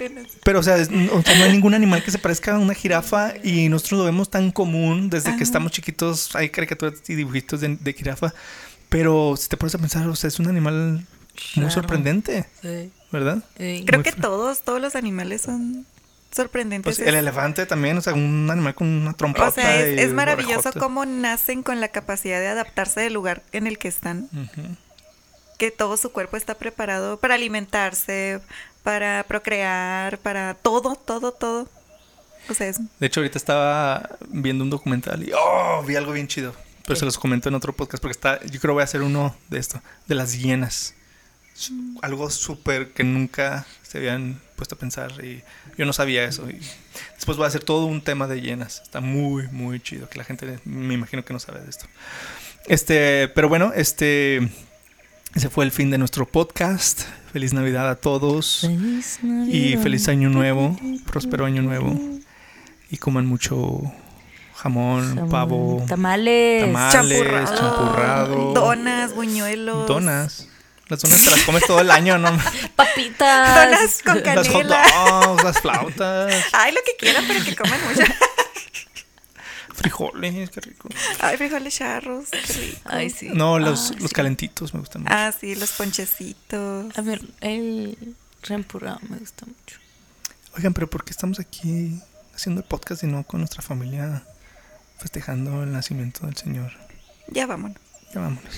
[0.01, 2.59] Miren, Pero, o sea, es- o sea, no hay ningún animal que se parezca a
[2.59, 6.35] una jirafa y nosotros lo vemos tan común desde que estamos chiquitos.
[6.35, 8.33] Hay caricaturas y dibujitos de, de jirafa.
[8.89, 11.07] Pero si te pones a pensar, o sea, es un animal
[11.55, 11.71] muy Raro.
[11.71, 13.39] sorprendente, sí, ¿verdad?
[13.57, 13.85] sí.
[13.87, 15.87] Creo Muy que todos, todos los animales son
[16.33, 16.97] sorprendentes.
[16.97, 19.49] Pues el elefante también, o sea, un animal con una trompota.
[19.49, 23.67] o sea, es, es maravilloso cómo nacen con la capacidad de adaptarse del lugar en
[23.67, 24.29] el que están.
[24.33, 24.77] Ujú.
[25.59, 28.41] que todo su cuerpo está preparado para alimentarse,
[28.83, 31.69] para procrear, para todo, todo, todo.
[32.49, 36.29] O sea, es De hecho, ahorita estaba viendo un documental y oh, vi algo bien
[36.29, 36.55] chido.
[36.87, 39.37] Pero se los comento en otro podcast porque está, yo creo voy a hacer uno
[39.49, 40.95] de esto, de las hienas.
[41.55, 41.71] Es
[42.03, 45.43] Algo súper que nunca se habían puesto a pensar y
[45.77, 46.49] yo no sabía eso.
[46.51, 46.59] Y
[47.15, 48.81] después voy a hacer todo un tema de hienas.
[48.83, 51.87] Está muy, muy chido que la gente me imagino que no sabe de esto.
[52.67, 54.51] Este, pero bueno, este,
[55.35, 57.03] ese fue el fin de nuestro podcast.
[57.33, 59.83] Feliz Navidad a todos Feliz y Navidad.
[59.83, 60.77] feliz año nuevo,
[61.07, 61.97] próspero año nuevo.
[62.91, 63.81] Y coman mucho
[64.57, 66.65] jamón, Jamón, pavo, Tamales.
[66.65, 66.93] tamal.
[66.93, 68.53] champurrado, champurrado.
[68.55, 69.87] donas, buñuelos.
[69.87, 70.49] donas.
[70.89, 72.37] Las donas te las comes todo el año, ¿no?
[72.77, 73.55] Papitas.
[73.65, 74.83] Donas con Las hot canela.
[75.23, 78.03] dogs, las flautas, Ay, lo que quieran, pero que coman mucho.
[79.81, 80.89] frijoles, qué rico.
[81.21, 82.29] Ay, frijoles charros.
[82.31, 82.81] qué rico.
[82.85, 83.29] Ay, sí.
[83.33, 84.15] No, los, Ah, los sí.
[84.15, 85.15] calentitos me gustan mucho.
[85.15, 86.97] Ah, sí, los ponchecitos.
[86.99, 89.79] A ver, el reempurrado me gusta mucho.
[90.57, 91.99] Oigan, pero ¿por qué estamos aquí
[92.35, 94.23] haciendo el podcast y no con nuestra familia
[94.99, 96.73] festejando el nacimiento del Señor?
[97.29, 97.79] Ya vámonos.
[98.15, 98.45] Ya vámonos.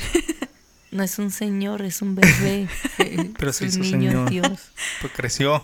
[0.93, 2.69] No es un señor, es un bebé.
[3.39, 4.29] Pero es se un hizo niño señor.
[4.29, 4.61] Dios.
[5.01, 5.55] Pues creció.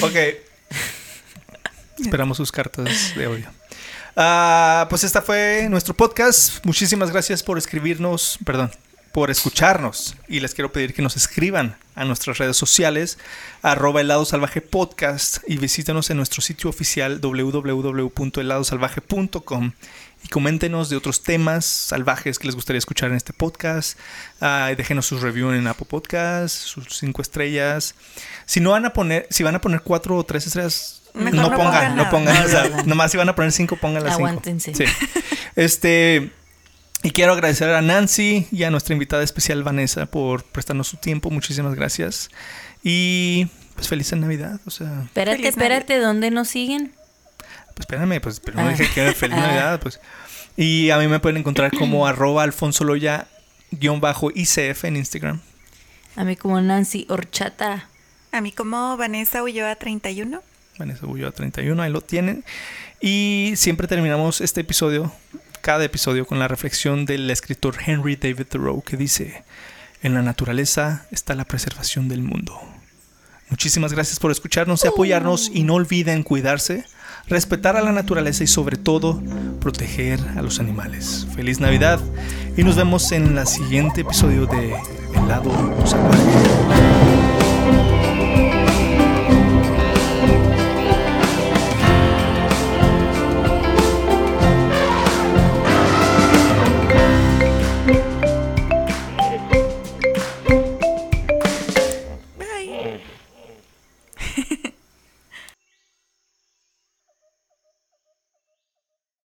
[0.00, 0.16] ok.
[1.98, 3.50] Esperamos sus cartas de odio.
[4.20, 6.66] Ah, pues esta fue nuestro podcast.
[6.66, 8.72] Muchísimas gracias por escribirnos, perdón,
[9.12, 10.16] por escucharnos.
[10.26, 13.16] Y les quiero pedir que nos escriban a nuestras redes sociales,
[13.62, 19.72] arroba helado salvaje podcast y visítenos en nuestro sitio oficial www.heladosalvaje.com
[20.24, 23.96] y coméntenos de otros temas salvajes que les gustaría escuchar en este podcast.
[24.40, 27.94] Y déjenos sus reviews en Apple Podcast, sus cinco estrellas.
[28.46, 31.50] Si no van a poner, si van a poner cuatro o tres estrellas, Mejor no,
[31.50, 32.34] no pongan, pongan no pongan.
[32.40, 34.28] No, o sea, nomás si van a poner cinco, pongan las cinco.
[34.28, 34.74] Aguántense.
[34.74, 34.84] Sí.
[35.56, 36.30] Este.
[37.02, 41.30] Y quiero agradecer a Nancy y a nuestra invitada especial Vanessa por prestarnos su tiempo.
[41.30, 42.28] Muchísimas gracias.
[42.82, 43.46] Y
[43.76, 44.60] pues feliz Navidad.
[44.66, 46.92] O sea, Espérate, espérate, ¿dónde nos siguen?
[47.74, 48.70] pues espérame, pues pero no Ah.
[48.70, 49.46] dije que era feliz Ah.
[49.46, 50.00] Navidad, pues.
[50.56, 53.28] Y a mí me pueden encontrar como arroba alfonso loya
[53.70, 55.40] guion bajo ICF en Instagram.
[56.16, 57.86] A mí como Nancy Horchata.
[58.32, 60.42] A mí como Vanessa Ulloa 31.
[60.78, 62.44] Vanessa Ulloa 31, ahí lo tienen.
[63.00, 65.12] Y siempre terminamos este episodio,
[65.60, 69.42] cada episodio, con la reflexión del escritor Henry David Thoreau que dice,
[70.02, 72.60] en la naturaleza está la preservación del mundo.
[73.50, 76.84] Muchísimas gracias por escucharnos y apoyarnos y no olviden cuidarse,
[77.28, 79.22] respetar a la naturaleza y sobre todo
[79.60, 81.26] proteger a los animales.
[81.34, 81.98] Feliz Navidad
[82.56, 84.74] y nos vemos en el siguiente episodio de
[85.14, 85.50] El lado
[85.86, 86.97] salvaje.